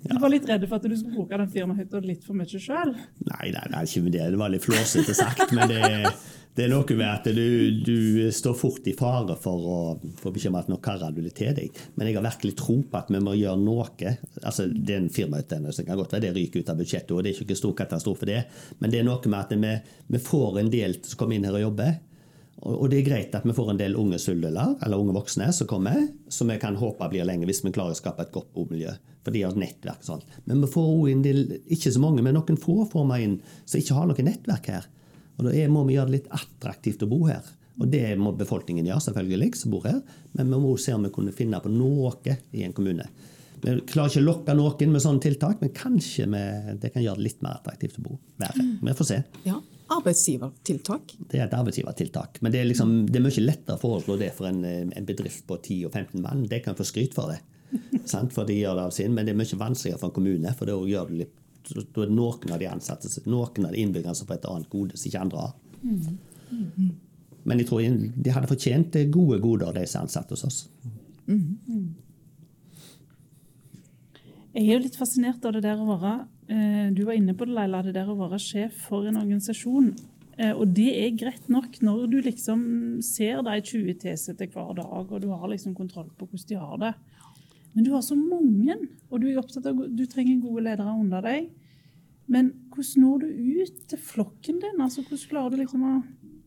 Du 0.06 0.19
var 0.19 0.34
litt 0.34 0.50
redd 0.50 0.67
for 0.67 0.76
at 0.78 0.84
du 0.86 0.98
skulle 1.00 1.21
bruke 1.21 1.39
den 1.39 1.54
firmahytta 1.56 2.04
litt 2.04 2.28
for 2.28 2.38
mye 2.38 2.60
sjøl? 2.62 2.91
Nei, 3.32 3.48
nei, 3.56 3.63
nei, 3.71 3.86
ikke 3.88 4.04
det. 4.12 4.28
Det 4.36 4.41
var 4.43 4.52
litt 4.52 4.67
flåsete 4.67 5.15
sagt. 5.17 5.48
Men 5.56 5.71
det, 5.71 6.12
det, 6.56 6.65
er 6.65 6.72
noe 6.72 6.96
med 6.96 7.06
at 7.10 7.28
du, 7.36 7.82
du, 7.84 7.98
står 8.32 8.56
fort 8.58 8.88
i 8.88 8.96
fare 8.96 9.36
for 9.41 9.68
å 9.68 9.78
få 10.22 10.32
beskjed 10.32 10.54
om 10.54 10.60
at 10.62 10.72
nå 10.72 10.80
karer 10.84 11.12
du 11.12 11.22
litt 11.26 11.36
til 11.39 11.52
deg. 11.58 11.76
Men 11.96 12.10
jeg 12.10 12.18
har 12.18 12.26
virkelig 12.26 12.56
tro 12.62 12.78
på 12.88 13.00
at 13.00 13.12
vi 13.12 13.22
må 13.24 13.36
gjøre 13.36 13.60
noe. 13.60 14.15
Altså, 14.41 14.70
det 14.72 14.96
er 14.96 15.04
en 15.04 15.12
firmautdannelse, 15.12 15.82
som 15.82 15.89
kan 15.89 16.00
godt 16.00 16.15
være 16.15 16.30
det 16.30 16.34
ryker 16.38 16.63
ut 16.63 16.72
av 16.72 16.80
budsjettet, 16.80 17.13
og 17.15 17.24
det 17.26 17.34
er 17.34 17.44
ikke 17.44 17.60
stor 17.60 17.76
katastrofe, 17.78 18.30
det. 18.30 18.41
Men 18.80 18.94
det 18.94 19.02
er 19.02 19.08
noe 19.08 19.20
med 19.28 19.39
at 19.41 19.56
vi, 19.60 19.74
vi 20.15 20.24
får 20.32 20.62
en 20.62 20.74
del 20.74 21.00
som 21.04 21.20
kommer 21.20 21.38
inn 21.38 21.50
her 21.50 21.60
og 21.60 21.68
jobber. 21.68 21.98
Og 22.65 22.88
det 22.89 23.02
er 23.02 23.10
greit 23.10 23.36
at 23.36 23.44
vi 23.46 23.54
får 23.54 23.74
en 23.74 23.80
del 23.80 23.98
unge 24.00 24.18
suldeler, 24.22 24.78
eller 24.86 25.02
unge 25.02 25.13
voksne 25.18 25.52
som 25.54 25.68
kommer, 25.70 26.08
som 26.32 26.50
vi 26.50 26.56
kan 26.62 26.78
håpe 26.80 27.10
blir 27.12 27.28
lenge 27.28 27.46
hvis 27.50 27.62
vi 27.65 27.74
klarer 27.76 27.94
å 27.94 28.00
skape 28.00 28.24
et 28.24 28.34
godt 28.34 28.54
bomiljø. 28.56 28.96
For 29.26 29.36
de 29.36 29.44
har 29.44 29.58
nettverk 29.60 30.02
og 30.06 30.08
sånt. 30.08 30.36
Men 30.48 30.63
vi 30.63 30.72
får 30.72 30.88
òg 30.94 31.12
inn 31.12 31.24
del, 31.26 31.44
ikke 31.68 31.91
så 31.91 32.02
mange, 32.02 32.24
men 32.24 32.38
noen 32.38 32.60
få 32.62 32.86
får 32.89 33.08
vi 33.12 33.24
inn 33.26 33.39
som 33.65 33.82
ikke 33.82 33.98
har 33.98 34.08
noe 34.10 34.28
nettverk 34.30 34.72
her. 34.72 34.88
Og 35.36 35.48
da 35.48 35.54
må 35.71 35.84
vi 35.88 35.98
gjøre 35.98 36.12
det 36.12 36.17
litt 36.19 36.34
attraktivt 36.36 37.04
å 37.06 37.12
bo 37.12 37.21
her. 37.28 37.45
Og 37.76 37.89
det 37.91 38.15
må 38.19 38.32
befolkningen 38.39 38.88
gjøre, 38.88 39.04
selvfølgelig, 39.10 39.52
som 39.60 39.74
bor 39.74 39.88
her. 39.88 40.02
Men 40.38 40.52
vi 40.54 40.60
må 40.63 40.76
se 40.80 40.95
om 40.95 41.04
vi 41.04 41.12
kunne 41.15 41.36
finne 41.36 41.60
på 41.60 41.71
noe 41.74 42.13
i 42.56 42.63
en 42.63 42.76
kommune. 42.76 43.08
Vi 43.65 43.74
klarer 43.89 44.12
ikke 44.12 44.21
å 44.21 44.28
lokke 44.30 44.56
noen 44.56 44.91
med 44.93 45.04
sånne 45.04 45.24
tiltak, 45.24 45.62
men 45.63 45.71
kanskje 45.76 46.28
vi, 46.32 46.43
det 46.82 46.91
kan 46.93 47.04
gjøre 47.04 47.19
det 47.19 47.28
litt 47.28 47.41
mer 47.43 47.60
attraktivt 47.60 48.00
å 48.00 48.06
bo. 48.06 48.19
Være. 48.41 48.67
Vi 48.84 48.95
får 49.00 49.10
se. 49.10 49.21
Ja, 49.48 49.60
Arbeidsgivertiltak? 49.95 51.13
Det 51.30 51.39
er 51.39 51.45
et 51.45 51.54
arbeidsgivertiltak. 51.54 52.39
Men 52.41 52.54
det 52.54 52.62
er, 52.62 52.69
liksom, 52.69 52.93
det 53.06 53.19
er 53.19 53.26
mye 53.28 53.43
lettere 53.43 53.78
å 53.78 53.82
foreslå 53.82 54.17
det 54.17 54.32
for 54.38 54.50
en, 54.50 54.63
en 54.65 55.08
bedrift 55.08 55.45
på 55.45 55.60
10 55.60 55.89
og 55.89 55.93
15 55.93 56.24
mann. 56.24 56.45
Det 56.50 56.63
kan 56.65 56.78
få 56.78 56.88
skryt 56.88 57.13
for 57.17 57.34
det. 57.34 57.41
for 58.34 58.48
de 58.48 58.58
gjør 58.58 58.80
det 58.80 58.86
av 58.88 58.95
sin, 58.95 59.13
Men 59.13 59.28
det 59.28 59.36
er 59.36 59.41
mye 59.41 59.62
vanskeligere 59.62 60.02
for 60.02 60.10
en 60.10 60.15
kommune. 60.15 60.56
for 60.58 60.69
det 60.69 60.78
gjør 60.89 61.12
det 61.12 61.19
litt 61.26 61.36
da 61.73 62.06
er 62.06 62.13
noen 62.13 62.54
av 62.54 62.62
de 62.62 62.69
ansatte, 62.69 63.10
noen 63.25 63.67
av 63.67 63.73
de 63.73 63.82
innbyggerne 63.82 64.15
som 64.17 64.30
får 64.30 64.39
et 64.39 64.47
annet 64.51 64.71
gode 64.71 64.97
som 64.97 65.10
ikke 65.10 65.23
andre 65.25 65.43
har. 65.45 65.54
Mm. 65.82 66.95
Men 67.45 67.62
jeg 67.62 67.69
tror 67.69 67.84
de 68.25 68.34
hadde 68.34 68.49
fortjent 68.49 68.97
gode 69.13 69.39
goder, 69.43 69.75
de 69.75 69.86
som 69.89 70.01
er 70.01 70.08
ansatt 70.08 70.34
hos 70.34 70.45
oss. 70.47 70.60
Mm. 71.25 71.93
Jeg 74.56 74.63
er 74.69 74.78
jo 74.78 74.84
litt 74.86 74.97
fascinert 74.97 75.45
av 75.45 75.56
det 75.58 75.65
der 75.65 75.80
å 75.82 75.88
være 75.89 76.12
eh, 76.47 76.91
Du 76.95 77.01
var 77.08 77.17
inne 77.17 77.34
på 77.36 77.47
det, 77.47 77.56
Leila, 77.58 77.82
det 77.84 77.95
der 77.97 78.08
å 78.08 78.15
være 78.15 78.39
sjef 78.39 78.86
for 78.88 79.08
en 79.10 79.19
organisasjon. 79.19 79.89
Eh, 80.38 80.54
og 80.54 80.71
det 80.78 80.89
er 81.01 81.17
greit 81.17 81.49
nok 81.51 81.82
når 81.84 82.06
du 82.12 82.17
liksom 82.23 82.62
ser 83.06 83.43
de 83.45 83.58
20 83.60 83.99
TC-ete 84.04 84.47
hver 84.54 84.73
dag, 84.80 85.12
og 85.12 85.19
du 85.21 85.28
har 85.34 85.47
liksom 85.51 85.75
kontroll 85.75 86.08
på 86.15 86.30
hvordan 86.30 86.49
de 86.49 86.62
har 86.62 86.82
det. 86.86 86.93
Men 87.75 87.83
du 87.83 87.91
har 87.91 88.03
så 88.05 88.15
mange, 88.15 88.77
og 89.11 89.21
du 89.21 89.27
er 89.29 89.41
opptatt 89.41 89.65
av 89.67 89.79
du 89.91 90.05
trenger 90.07 90.39
gode 90.43 90.63
ledere 90.63 90.93
under 90.95 91.21
deg. 91.25 91.49
Men 92.31 92.53
hvordan 92.73 93.03
når 93.03 93.15
du 93.21 93.27
ut 93.61 93.75
til 93.91 93.99
flokken 94.01 94.61
din? 94.63 94.81
Altså, 94.81 95.03
hvordan 95.03 95.29
klarer 95.29 95.49
du 95.53 95.57
liksom 95.61 95.81
å 95.85 95.95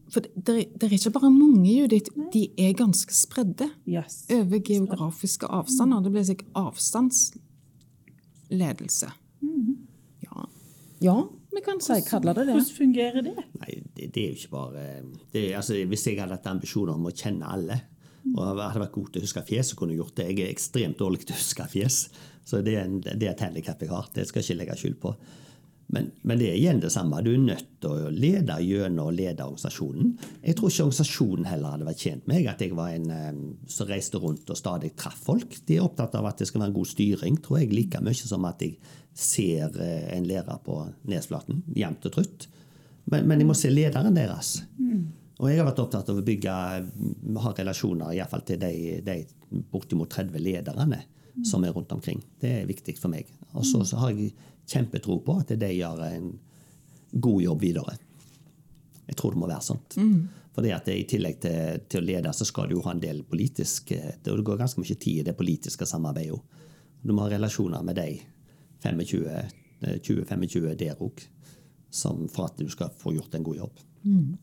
for 0.09 0.25
det, 0.25 0.73
det, 0.81 0.87
er 0.87 0.93
ikke 0.97 1.19
bare 1.19 1.29
mange, 1.29 1.69
Judith. 1.69 2.09
De 2.33 2.49
er 2.57 2.73
ganske 2.77 3.15
spredde 3.15 3.69
yes. 3.85 4.25
over 4.33 4.59
geografiske 4.65 5.47
avstander. 5.53 6.01
Det 6.05 6.13
blir 6.15 6.25
sikkert 6.25 6.49
avstandsledelse. 6.57 9.09
Mm. 9.45 9.77
Ja. 10.25 10.49
ja. 11.05 11.29
vi 11.53 11.61
kan 11.67 11.81
si, 11.85 11.93
kalle 12.09 12.33
det 12.33 12.49
det. 12.49 12.55
Hvordan 12.57 12.79
fungerer 12.79 13.21
det? 13.27 13.37
Nei, 13.61 13.73
det, 13.99 14.05
det 14.15 14.21
er 14.23 14.29
jo 14.31 14.37
ikke 14.41 14.57
bare 14.57 14.83
det, 15.35 15.43
altså, 15.61 15.73
Hvis 15.93 16.07
jeg 16.09 16.17
hadde 16.23 16.37
hatt 16.39 16.53
ambisjoner 16.55 16.93
om 16.97 17.05
å 17.11 17.13
kjenne 17.13 17.45
alle, 17.59 17.77
og 18.37 18.45
hadde 18.45 18.85
vært 18.85 18.95
god 18.95 19.11
til 19.13 19.23
å 19.23 19.27
huske 19.27 19.45
fjes, 19.49 19.73
så 19.73 19.79
kunne 19.79 19.95
jeg 19.95 20.03
gjort 20.03 20.17
det. 20.21 20.31
Jeg 20.33 20.45
er 20.45 20.55
ekstremt 20.55 21.01
dårlig 21.01 21.25
til 21.25 21.37
å 21.37 21.41
huske 21.41 21.69
fjes, 21.73 21.99
så 22.49 22.63
det 22.65 22.79
er, 22.79 22.89
en, 22.89 23.03
det 23.05 23.21
er 23.27 23.35
et 23.35 23.45
handikap 23.45 23.83
jeg 23.85 23.93
har. 23.93 24.09
Det 24.15 24.25
skal 24.29 24.43
jeg 24.43 24.49
ikke 24.49 24.63
legge 24.63 24.81
skyld 24.81 24.99
på. 25.03 25.15
Men, 25.89 26.11
men, 26.21 26.37
det 26.37 26.51
er 26.51 26.59
igjen 26.59 26.83
det 26.83 26.91
samme. 26.93 27.23
Du 27.25 27.31
er 27.33 27.41
nødt 27.41 27.69
til 27.81 27.95
å 27.95 28.11
lede 28.13 28.59
gjennom 28.61 29.09
å 29.09 29.15
lede 29.15 29.47
organisasjonen. 29.47 30.11
Jeg 30.43 30.59
tror 30.59 30.69
ikke 30.69 30.85
organisasjonen 30.85 31.49
heller 31.49 31.75
hadde 31.75 31.89
vært 31.89 32.05
tjent 32.05 32.29
med 32.29 32.49
at 32.51 32.61
jeg 32.61 32.77
var 32.77 32.93
en 32.93 33.39
som 33.73 33.89
reiste 33.89 34.21
rundt 34.21 34.53
og 34.53 34.61
stadig 34.61 34.93
traff 35.01 35.23
folk. 35.31 35.57
De 35.65 35.79
er 35.79 35.87
opptatt 35.87 36.19
av 36.19 36.29
at 36.29 36.43
det 36.43 36.51
skal 36.51 36.61
være 36.61 36.75
en 36.75 36.77
god 36.77 36.91
styring, 36.93 37.39
tror 37.45 37.63
jeg, 37.63 37.73
like 37.73 38.03
mye 38.05 38.21
som 38.21 38.45
at 38.49 38.65
jeg 38.67 38.77
ser 39.19 39.73
uh, 39.81 40.05
en 40.13 40.29
lærer 40.29 40.61
på 40.67 40.77
Nesflaten 41.09 41.65
jevnt 41.77 42.05
og 42.11 42.19
trutt. 42.19 42.49
Men, 43.09 43.25
men, 43.25 43.41
jeg 43.41 43.49
må 43.49 43.57
se 43.57 43.73
lederen 43.73 44.17
deres. 44.17 44.59
Mm. 44.77 45.07
Og 45.39 45.51
jeg 45.51 45.61
har 45.61 45.69
vært 45.69 45.83
opptatt 45.85 46.09
av 46.11 46.19
å 46.19 46.27
bygge, 46.27 46.55
ha 47.45 47.53
relasjoner 47.55 48.17
i 48.17 48.23
fall 48.27 48.43
til 48.47 48.59
de, 48.59 48.73
de 49.07 49.21
bortimot 49.71 50.11
30 50.11 50.43
lederne 50.43 50.99
mm. 50.99 51.45
som 51.47 51.63
er 51.65 51.75
rundt 51.77 51.93
omkring. 51.95 52.21
Det 52.41 52.51
er 52.61 52.67
viktig 52.71 52.97
for 52.99 53.13
meg. 53.13 53.31
Og 53.55 53.67
så 53.67 53.85
har 54.01 54.11
jeg 54.17 54.33
kjempetro 54.69 55.21
på 55.25 55.39
at 55.39 55.55
de 55.55 55.71
gjør 55.77 56.03
en 56.09 56.33
god 57.13 57.43
jobb 57.45 57.63
videre. 57.63 57.95
Jeg 59.07 59.17
tror 59.17 59.33
det 59.33 59.41
må 59.41 59.49
være 59.49 59.65
sånt. 59.65 59.97
Mm. 59.97 60.27
Fordi 60.59 60.75
at 60.75 60.91
I 60.91 61.07
tillegg 61.07 61.39
til, 61.41 61.87
til, 61.87 62.03
å 62.03 62.09
lede, 62.09 62.35
så 62.35 62.45
skal 62.49 62.67
du 62.67 62.75
jo 62.75 62.83
ha 62.89 62.91
en 62.97 63.03
del 63.03 63.23
politisk 63.23 63.93
Det 63.95 64.35
går 64.35 64.59
ganske 64.59 64.83
mye 64.83 64.99
tid 64.99 65.23
i 65.23 65.27
det 65.31 65.37
politiske 65.39 65.87
samarbeidet. 65.87 66.41
Du 66.99 67.15
må 67.15 67.23
ha 67.23 67.31
relasjoner 67.31 67.83
med 67.87 67.95
de 67.95 68.19
20-25 68.83 70.75
der 70.75 70.99
òg, 70.99 71.23
for 71.95 72.45
at 72.49 72.59
du 72.59 72.67
skal 72.75 72.91
få 72.99 73.15
gjort 73.15 73.35
en 73.39 73.47
god 73.47 73.57
jobb. 73.63 73.85
Mm. 74.03 74.35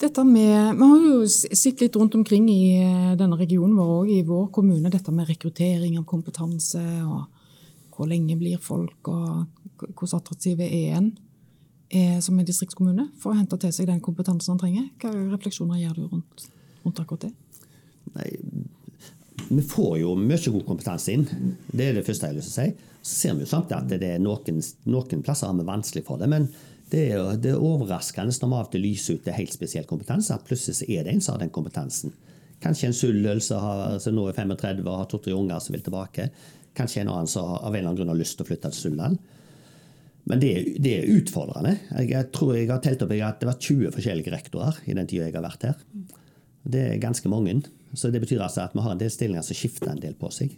Dette 0.00 0.24
med, 0.24 0.76
Vi 0.78 0.86
har 0.88 1.02
jo 1.04 1.26
sett 1.28 1.82
litt 1.82 1.96
rundt 1.96 2.14
omkring 2.16 2.46
i 2.48 2.62
eh, 2.80 3.16
denne 3.20 3.36
regionen 3.36 3.76
vår 3.76 3.90
og 3.98 4.08
i 4.10 4.22
vår 4.24 4.46
kommune, 4.54 4.92
dette 4.92 5.12
med 5.12 5.28
rekruttering 5.28 5.98
av 6.00 6.06
kompetanse. 6.08 6.80
og 7.04 7.28
hvor 8.00 8.08
lenge 8.08 8.36
blir 8.40 8.56
folk, 8.64 9.10
og 9.12 9.90
hvordan 9.92 10.22
attraktive 10.22 10.64
er 10.64 10.96
en 10.96 11.10
er 11.90 12.20
som 12.22 12.38
en 12.38 12.46
distriktskommune 12.46 13.08
for 13.20 13.32
å 13.32 13.36
hente 13.36 13.58
til 13.60 13.72
seg 13.74 13.88
den 13.90 14.00
kompetansen 14.00 14.54
han 14.54 14.60
trenger? 14.62 14.86
Hva 15.02 15.10
refleksjoner 15.34 15.82
gjør 15.82 15.96
du 15.98 16.04
rundt, 16.06 16.44
rundt 16.84 17.00
akkurat 17.02 17.26
det? 17.26 17.32
Nei, 18.14 18.28
vi 19.50 19.64
får 19.66 19.98
jo 20.00 20.14
mye 20.16 20.54
god 20.54 20.64
kompetanse 20.68 21.12
inn. 21.12 21.26
Det 21.66 21.90
er 21.90 21.98
det 21.98 22.06
første 22.06 22.30
jeg 22.30 22.36
har 22.36 22.38
lyst 22.38 22.54
til 22.54 22.62
å 22.62 22.68
si. 22.68 22.94
Så 23.00 23.16
ser 23.18 23.36
vi 23.36 23.44
jo 23.44 23.50
samtidig 23.50 23.80
at 23.80 24.00
det 24.04 24.12
er 24.14 24.22
noen, 24.22 24.62
noen 24.86 25.24
plasser 25.26 25.50
har 25.50 25.58
vi 25.58 25.66
vanskelig 25.66 26.04
for 26.06 26.22
det. 26.22 26.30
Men 26.30 26.46
det 26.90 27.04
er, 27.12 27.36
det 27.38 27.52
er 27.52 27.62
overraskende 27.62 28.34
når 28.34 28.50
vi 28.50 28.56
av 28.58 28.66
og 28.66 28.72
til 28.72 28.82
lyser 28.84 29.18
ut 29.18 29.26
til 29.26 29.36
helt 29.36 29.54
spesiell 29.54 29.86
kompetanse, 29.86 30.34
at 30.34 30.46
plutselig 30.46 30.88
er 30.90 31.06
det 31.06 31.14
en 31.14 31.22
som 31.22 31.36
har 31.36 31.44
den 31.44 31.52
kompetansen. 31.54 32.14
Kanskje 32.60 32.90
en 32.90 32.96
sulløl 32.96 33.40
som 33.40 34.16
nå 34.16 34.26
er 34.28 34.36
35 34.36 34.82
og 34.84 34.96
har 34.98 35.06
to-tre 35.08 35.36
unger 35.36 35.62
som 35.64 35.76
vil 35.76 35.84
tilbake. 35.86 36.28
Kanskje 36.76 37.04
en 37.04 37.12
annen 37.12 37.30
som 37.30 37.54
av 37.56 37.70
en 37.70 37.78
eller 37.78 37.88
annen 37.88 38.00
grunn 38.00 38.12
har 38.12 38.18
lyst 38.18 38.36
til 38.36 38.44
å 38.44 38.50
flytte 38.50 38.72
til 38.74 38.90
Suldal. 38.90 39.16
Men 40.28 40.42
det, 40.42 40.50
det, 40.78 40.92
er 40.98 41.14
utfordrende. 41.16 41.78
Jeg, 42.04 42.28
tror 42.34 42.52
jeg 42.54 42.68
har 42.70 42.82
telt 42.84 43.02
opp 43.02 43.14
at 43.16 43.40
det 43.40 43.48
var 43.48 43.56
20 43.56 43.94
forskjellige 43.96 44.34
rektorer 44.34 44.82
i 44.84 44.94
den 44.94 45.08
tida 45.08 45.26
jeg 45.30 45.38
har 45.38 45.46
vært 45.46 45.64
her. 45.70 45.80
Det 46.62 46.84
er 46.92 47.02
ganske 47.02 47.32
mange. 47.32 47.56
Så 47.96 48.12
det 48.12 48.20
betyr 48.22 48.44
altså 48.44 48.66
at 48.66 48.76
vi 48.76 48.84
har 48.84 48.94
en 48.94 49.00
del 49.00 49.10
stillinger 49.10 49.46
som 49.46 49.56
skifter 49.56 49.90
en 49.90 50.02
del 50.02 50.14
på 50.20 50.30
seg. 50.34 50.52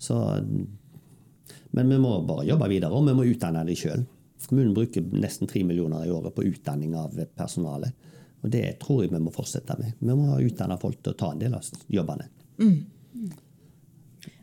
Så, 0.00 0.18
men 1.74 1.90
vi 1.90 1.98
må 2.00 2.12
bare 2.28 2.46
jobbe 2.48 2.68
videre, 2.70 2.92
og 2.92 3.08
vi 3.08 3.16
må 3.16 3.26
utdanne 3.32 3.64
dem 3.66 3.78
sjøl. 3.78 4.04
Kommunen 4.48 4.74
bruker 4.74 5.04
nesten 5.12 5.48
3 5.50 5.64
millioner 5.64 6.06
i 6.06 6.10
året 6.10 6.34
på 6.34 6.44
utdanning 6.48 6.96
av 6.96 7.14
personalet. 7.36 7.92
Og 8.40 8.50
det 8.52 8.64
tror 8.80 9.04
jeg 9.04 9.12
vi 9.12 9.20
må 9.20 9.32
fortsette 9.34 9.76
med. 9.80 9.98
Vi 9.98 10.16
må 10.16 10.38
utdanne 10.40 10.78
folk 10.80 11.02
til 11.02 11.12
å 11.12 11.18
ta 11.18 11.32
en 11.34 11.42
del 11.42 11.56
av 11.58 11.66
jobbene. 11.92 12.28
Mm. 12.60 12.78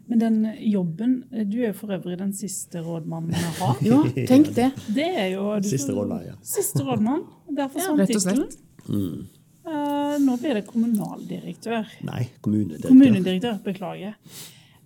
Men 0.08 0.20
den 0.22 0.36
jobben 0.64 1.12
Du 1.52 1.58
er 1.68 1.74
for 1.76 1.92
øvrig 1.94 2.16
den 2.18 2.32
siste 2.34 2.80
rådmannen 2.82 3.34
vi 3.34 3.50
har. 3.60 3.82
ja, 3.90 3.98
tenk 4.30 4.54
det. 4.56 4.70
Det 4.96 5.08
er 5.08 5.32
jo 5.34 5.50
Siste 5.68 5.96
rådmann, 5.96 6.30
ja. 6.30 6.38
Siste 6.46 6.86
rådmann. 6.86 7.26
Derfor 7.58 7.84
ja, 7.84 7.96
rett 7.98 8.16
og 8.16 8.24
slett. 8.24 8.62
Mm. 8.88 9.26
Uh, 9.68 10.16
nå 10.24 10.38
blir 10.40 10.56
det 10.56 10.64
kommunaldirektør. 10.70 11.90
Nei, 12.08 12.22
kommunedirektør. 12.40 12.94
Kommunedirektør, 12.94 13.58
Beklager. 13.66 14.16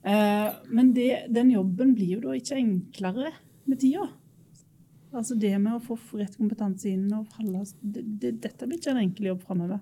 Uh, 0.01 0.49
men 0.73 0.89
det, 0.95 1.27
den 1.29 1.51
jobben 1.53 1.93
blir 1.93 2.15
jo 2.15 2.23
da 2.23 2.33
ikke 2.39 2.57
enklere 2.57 3.35
med 3.69 3.83
tida. 3.83 4.07
Altså 5.11 5.35
det 5.35 5.51
med 5.59 5.75
å 5.75 5.81
få 5.83 5.97
rett 6.19 6.37
kompetanse 6.39 6.87
inn 6.91 7.09
og 7.15 7.27
falle 7.33 7.65
det, 7.81 8.03
det, 8.21 8.31
Dette 8.45 8.67
blir 8.67 8.79
ikke 8.79 8.93
en 8.93 9.01
enkel 9.01 9.31
jobb 9.33 9.41
framover 9.43 9.81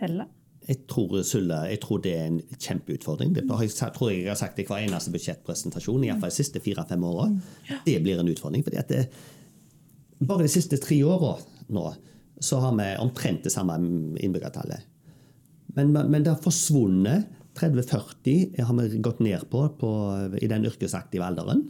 heller. 0.00 0.30
Jeg 0.66 0.82
tror, 0.90 1.12
Sulle, 1.22 1.60
jeg 1.70 1.78
tror, 1.84 2.00
det 2.02 2.12
er 2.16 2.24
en 2.26 2.40
kjempeutfordring. 2.56 3.36
Det 3.36 3.44
jeg 3.46 3.92
tror 3.94 4.10
jeg 4.10 4.26
har 4.26 4.38
sagt 4.40 4.58
i 4.58 4.64
hver 4.66 4.82
eneste 4.82 5.12
budsjettpresentasjon 5.14 6.08
iallfall 6.08 6.32
de 6.32 6.38
siste 6.40 6.62
fire-fem 6.64 7.04
åra. 7.06 7.28
Det 7.84 8.00
blir 8.02 8.18
en 8.18 8.32
utfordring. 8.32 8.64
fordi 8.66 8.80
at 8.80 8.90
det, 8.90 9.06
Bare 10.18 10.42
de 10.42 10.50
siste 10.50 10.80
tre 10.80 10.98
åra 11.04 11.36
nå 11.68 11.86
så 12.40 12.58
har 12.60 12.74
vi 12.76 12.88
omtrent 13.00 13.44
det 13.44 13.52
samme 13.52 13.76
innbyggertallet. 14.20 14.80
Men, 15.76 15.92
men, 15.92 16.22
det 16.22 16.32
har 16.32 16.42
forsvunnet. 16.42 17.32
30-40 17.56 18.60
har 18.60 18.74
vi 18.76 18.98
gått 19.00 19.20
ned 19.24 19.46
på, 19.48 19.62
på, 19.80 19.90
i 20.42 20.48
den 20.50 20.66
yrkesaktive 20.68 21.24
alderen. 21.24 21.62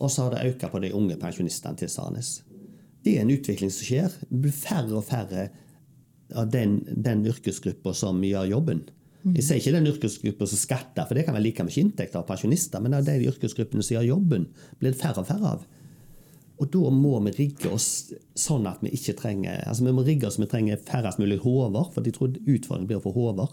Og 0.00 0.12
så 0.12 0.26
har 0.26 0.36
det 0.36 0.54
økt 0.54 0.68
på 0.72 0.80
de 0.82 0.92
unge 0.96 1.18
pensjonistene 1.20 1.78
tilsvarende. 1.80 2.22
Det 3.04 3.16
er 3.16 3.24
en 3.24 3.32
utvikling 3.32 3.72
som 3.72 3.86
skjer. 3.86 4.14
Det 4.28 4.40
blir 4.46 4.54
færre 4.54 4.96
og 4.96 5.04
færre 5.08 5.48
av 6.36 6.48
den, 6.52 6.80
den 6.86 7.26
yrkesgruppa 7.28 7.92
som 7.96 8.20
gjør 8.24 8.48
jobben. 8.54 8.84
Jeg 9.20 9.44
sier 9.44 9.58
ikke 9.60 9.74
den 9.74 9.88
yrkesgruppa 9.90 10.46
som 10.48 10.60
skatter, 10.60 11.04
for 11.04 11.16
det 11.16 11.26
kan 11.26 11.36
være 11.36 11.44
like 11.44 11.64
mye 11.66 11.82
inntekter 11.82 12.22
av 12.22 12.28
pensjonister, 12.28 12.80
men 12.80 12.96
av 12.96 13.04
de 13.04 13.18
yrkesgruppene 13.28 13.84
som 13.84 13.98
gjør 13.98 14.08
jobben, 14.14 14.46
blir 14.80 14.94
det 14.94 15.00
færre 15.00 15.20
og 15.20 15.28
færre 15.28 15.54
av. 15.56 15.66
Og 16.60 16.68
da 16.72 16.92
må 16.92 17.18
vi 17.24 17.32
rigge 17.36 17.72
oss 17.72 18.12
sånn 18.36 18.68
at 18.68 18.82
vi 18.84 18.92
ikke 18.92 19.14
trenger 19.16 19.62
altså 19.64 19.86
vi 19.86 19.94
må 19.96 20.02
rigge 20.04 20.28
oss 20.28 20.36
vi 20.36 20.48
trenger 20.48 20.80
færrest 20.84 21.20
mulig 21.20 21.38
hoder, 21.40 21.88
for 21.92 22.04
jeg 22.04 22.16
tror 22.16 22.34
utfordringen 22.36 22.88
blir 22.88 23.00
å 23.00 23.04
få 23.04 23.14
hoder. 23.16 23.52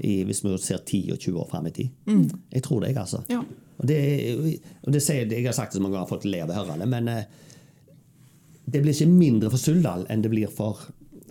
hvis 0.00 0.44
vi 0.44 0.56
ser 0.58 0.78
10 0.78 1.12
og 1.12 1.18
20 1.18 1.40
år 1.40 1.48
frem 1.50 1.66
i 1.66 1.70
tid. 1.70 1.88
Mm. 2.06 2.30
Jeg 2.52 2.62
tror 2.64 2.80
det, 2.80 2.92
jeg, 2.92 2.96
altså. 2.96 3.22
Ja. 3.28 3.42
Og, 3.80 3.86
det, 3.88 4.00
og 4.84 4.92
det 4.92 5.00
sier, 5.00 5.24
jeg 5.24 5.46
har 5.46 5.56
sagt 5.56 5.72
det 5.72 5.80
så 5.80 5.84
mange 5.84 5.96
ganger, 5.96 6.10
folk 6.10 6.26
ler 6.28 6.44
av 6.44 6.52
å 6.52 6.58
høre 6.60 6.80
det, 6.82 6.88
men 6.90 7.08
eh, 7.08 7.22
det 8.70 8.82
blir 8.84 8.94
ikke 8.94 9.08
mindre 9.08 9.50
for 9.52 9.62
Suldal 9.62 10.04
enn 10.12 10.24
det 10.24 10.30
blir 10.32 10.52
for 10.52 10.82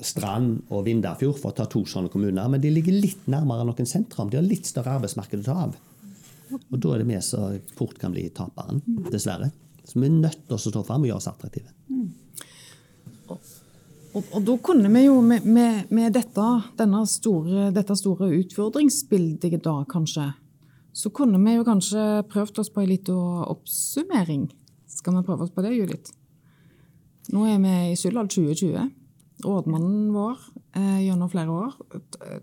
Strand 0.02 0.72
og 0.72 0.86
Vindafjord, 0.88 1.38
for 1.40 1.52
å 1.52 1.58
ta 1.58 1.68
to 1.70 1.84
sånne 1.88 2.12
kommuner. 2.12 2.48
Men 2.52 2.62
de 2.64 2.72
ligger 2.72 2.96
litt 2.96 3.26
nærmere 3.32 3.66
noen 3.68 3.88
sentrum. 3.90 4.30
De 4.32 4.40
har 4.40 4.46
litt 4.48 4.68
større 4.68 4.96
arbeidsmarked 4.96 5.44
å 5.44 5.48
ta 5.48 5.56
av. 5.68 5.78
Og 6.58 6.78
da 6.80 6.94
er 6.94 7.04
det 7.04 7.10
vi 7.10 7.22
som 7.24 7.58
fort 7.78 8.00
kan 8.02 8.14
bli 8.16 8.26
taperen, 8.36 8.80
dessverre. 9.12 9.52
Så 9.84 10.00
vi 10.00 10.08
er 10.08 10.20
nødt 10.22 10.46
til 10.48 10.56
å 10.56 10.62
stå 10.62 10.84
fram 10.88 11.04
og 11.04 11.12
gjøre 11.12 11.22
oss 11.22 11.30
attraktive. 11.30 11.74
Og, 13.30 14.24
og, 14.24 14.40
da 14.46 14.56
kunne 14.66 14.90
vi 14.94 15.04
jo 15.06 15.20
med, 15.22 15.46
med, 15.46 15.92
med 15.94 16.16
dette, 16.16 16.48
store, 17.12 17.70
dette 17.76 17.98
store 18.00 18.32
utfordringsbildet 18.40 19.60
da, 19.66 19.76
kanskje, 19.90 20.32
så 21.00 21.10
kunne 21.16 21.40
vi 21.40 21.56
jo 21.56 21.66
kanskje 21.68 22.06
prøvd 22.28 22.60
oss 22.60 22.72
på 22.76 22.84
en 22.84 22.90
liten 22.90 23.44
oppsummering. 23.48 24.50
Skal 24.92 25.16
vi 25.16 25.24
prøve 25.24 25.46
oss 25.46 25.54
på 25.56 25.64
det, 25.64 25.78
Judith? 25.78 26.12
Nå 27.32 27.46
er 27.48 27.62
vi 27.64 27.76
i 27.92 28.00
Suldal 28.00 28.28
2020. 28.28 28.90
Rådmannen 29.46 30.10
vår 30.12 30.42
eh, 30.76 31.06
gjennom 31.06 31.32
flere 31.32 31.56
år 31.56 31.78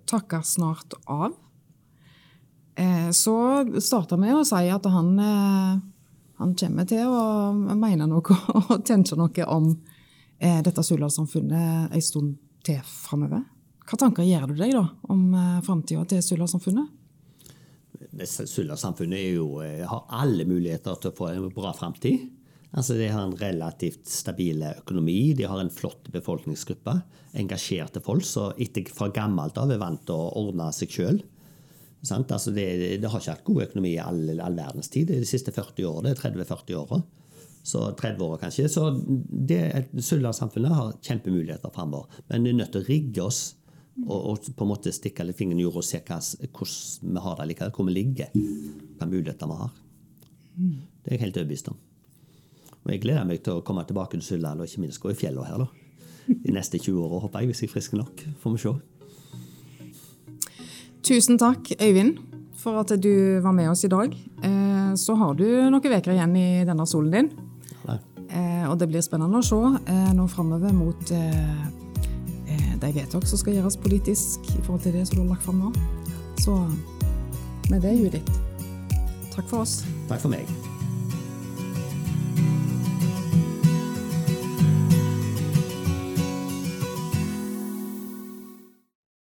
takker 0.08 0.46
snart 0.46 0.96
av. 1.04 1.34
Eh, 2.80 3.10
så 3.12 3.36
starta 3.82 4.16
vi 4.20 4.32
å 4.32 4.44
si 4.48 4.70
at 4.72 4.88
han, 4.88 5.12
eh, 5.20 5.76
han 6.40 6.56
kommer 6.56 6.88
til 6.88 7.12
å 7.12 7.52
mene 7.76 8.08
noe 8.08 8.40
og 8.62 8.86
tenke 8.88 9.20
noe 9.20 9.50
om 9.52 9.68
eh, 10.38 10.62
dette 10.64 10.86
Suldalssamfunnet 10.86 11.92
en 11.92 12.04
stund 12.08 12.38
til 12.64 12.80
framover. 12.88 13.44
Hva 13.86 14.00
tanker 14.00 14.24
gjør 14.24 14.48
du 14.48 14.56
deg 14.62 14.72
da 14.78 14.86
om 15.12 15.28
eh, 15.34 15.64
framtida 15.66 16.08
til 16.08 16.24
Suldalssamfunnet? 18.24 19.20
Suldalssamfunnet 19.36 19.86
har 19.90 20.06
alle 20.22 20.46
muligheter 20.48 20.98
til 21.00 21.12
å 21.12 21.16
få 21.16 21.30
en 21.32 21.48
bra 21.54 21.72
framtid. 21.76 22.30
Altså, 22.76 22.96
de 22.98 23.06
har 23.08 23.22
en 23.24 23.36
relativt 23.38 24.08
stabil 24.10 24.60
økonomi, 24.68 25.32
de 25.36 25.46
har 25.48 25.60
en 25.62 25.72
flott 25.72 26.10
befolkningsgruppe. 26.12 26.98
Engasjerte 27.40 28.02
folk 28.04 28.26
som 28.26 28.52
fra 28.96 29.08
gammelt 29.14 29.56
av 29.60 29.72
er 29.72 29.80
vant 29.80 30.02
til 30.04 30.16
å 30.16 30.32
ordne 30.42 30.68
seg 30.76 30.92
sjøl. 30.92 31.22
Altså 32.06 32.52
det, 32.54 32.66
det, 33.00 33.08
har 33.10 33.22
ikke 33.22 33.32
hatt 33.32 33.46
god 33.46 33.62
økonomi 33.64 33.94
i 33.96 34.02
all, 34.02 34.28
all 34.38 34.54
verdens 34.54 34.90
tid 34.92 35.08
Det 35.08 35.16
er 35.16 35.24
de 35.24 35.28
siste 35.28 35.50
40 35.54 35.88
årene. 35.88 36.14
30-40 36.14 36.76
åra. 36.78 37.00
Så 37.66 37.80
30 37.98 38.22
år 38.22 38.36
kanskje. 38.38 38.68
Så 38.70 38.84
samfunnet 40.36 40.76
har 40.76 40.92
kjempemuligheter 41.02 41.72
framover. 41.74 42.20
Men 42.28 42.44
vi 42.46 42.52
er 42.52 42.60
nødt 42.60 42.74
til 42.76 42.84
å 42.84 42.90
rigge 42.90 43.24
oss 43.24 43.40
og, 44.04 44.18
og, 44.18 44.48
på 44.56 44.66
en 44.66 44.70
måte 44.70 44.92
stikke 44.92 45.24
litt 45.24 45.38
fingeren 45.38 45.62
i 45.62 45.64
jorda 45.64 45.80
og 45.80 45.88
se 45.88 46.02
hva, 46.04 46.18
hvordan 46.20 47.16
vi 47.16 47.24
har 47.24 47.38
det 47.40 47.48
likevel, 47.50 47.72
hvor 47.72 47.88
vi 47.88 47.96
ligger. 47.96 48.34
Hvilke 48.36 49.08
muligheter 49.08 49.50
vi 49.50 49.58
har. 49.62 49.74
Det 50.56 51.10
er 51.12 51.16
jeg 51.16 51.24
helt 51.24 51.40
overbevist 51.40 51.72
om. 51.72 51.78
Og 52.86 52.92
jeg 52.92 53.02
gleder 53.02 53.26
meg 53.26 53.42
til 53.42 53.58
å 53.58 53.64
komme 53.66 53.82
tilbake 53.86 54.18
til 54.18 54.24
Suldal 54.24 54.60
og 54.60 54.68
ikke 54.68 54.84
minst 54.84 55.00
gå 55.02 55.10
i 55.10 55.18
fjellene 55.18 55.48
her 55.48 55.64
da. 55.64 55.66
de 56.44 56.54
neste 56.54 56.78
20 56.78 57.00
åra, 57.02 57.22
håper 57.24 57.42
jeg, 57.42 57.50
hvis 57.50 57.62
jeg 57.62 57.70
er 57.70 57.72
frisk 57.72 57.96
nok. 57.98 58.22
Får 58.42 58.54
vi 58.54 58.62
se. 58.62 58.74
Tusen 61.06 61.38
takk, 61.38 61.70
Øyvind, 61.78 62.20
for 62.58 62.80
at 62.82 62.94
du 63.02 63.38
var 63.42 63.54
med 63.54 63.70
oss 63.70 63.84
i 63.86 63.90
dag. 63.90 64.14
Eh, 64.42 64.92
så 64.98 65.14
har 65.18 65.34
du 65.38 65.46
noen 65.46 65.80
uker 65.82 66.14
igjen 66.14 66.36
i 66.38 66.48
denne 66.66 66.86
solen 66.86 67.12
din. 67.14 67.32
Ja. 67.86 67.98
Eh, 68.26 68.64
og 68.70 68.78
det 68.80 68.90
blir 68.90 69.04
spennende 69.06 69.42
å 69.42 69.46
se 69.46 69.60
eh, 69.86 70.12
nå 70.14 70.26
framover 70.30 70.74
mot 70.74 71.12
de 72.82 72.92
vedtak 72.94 73.26
som 73.26 73.40
skal 73.40 73.58
gjøres 73.58 73.76
politisk 73.80 74.50
i 74.54 74.62
forhold 74.62 74.82
til 74.86 74.96
det 74.96 75.06
som 75.08 75.18
du 75.18 75.24
har 75.24 75.34
lagt 75.34 75.44
fram 75.46 75.60
nå. 75.64 75.72
Så 76.42 76.56
med 77.70 77.80
det, 77.82 77.96
Judith, 77.98 78.40
takk 79.34 79.48
for 79.48 79.66
oss. 79.66 79.82
Takk 80.08 80.22
for 80.22 80.32
meg. 80.32 80.65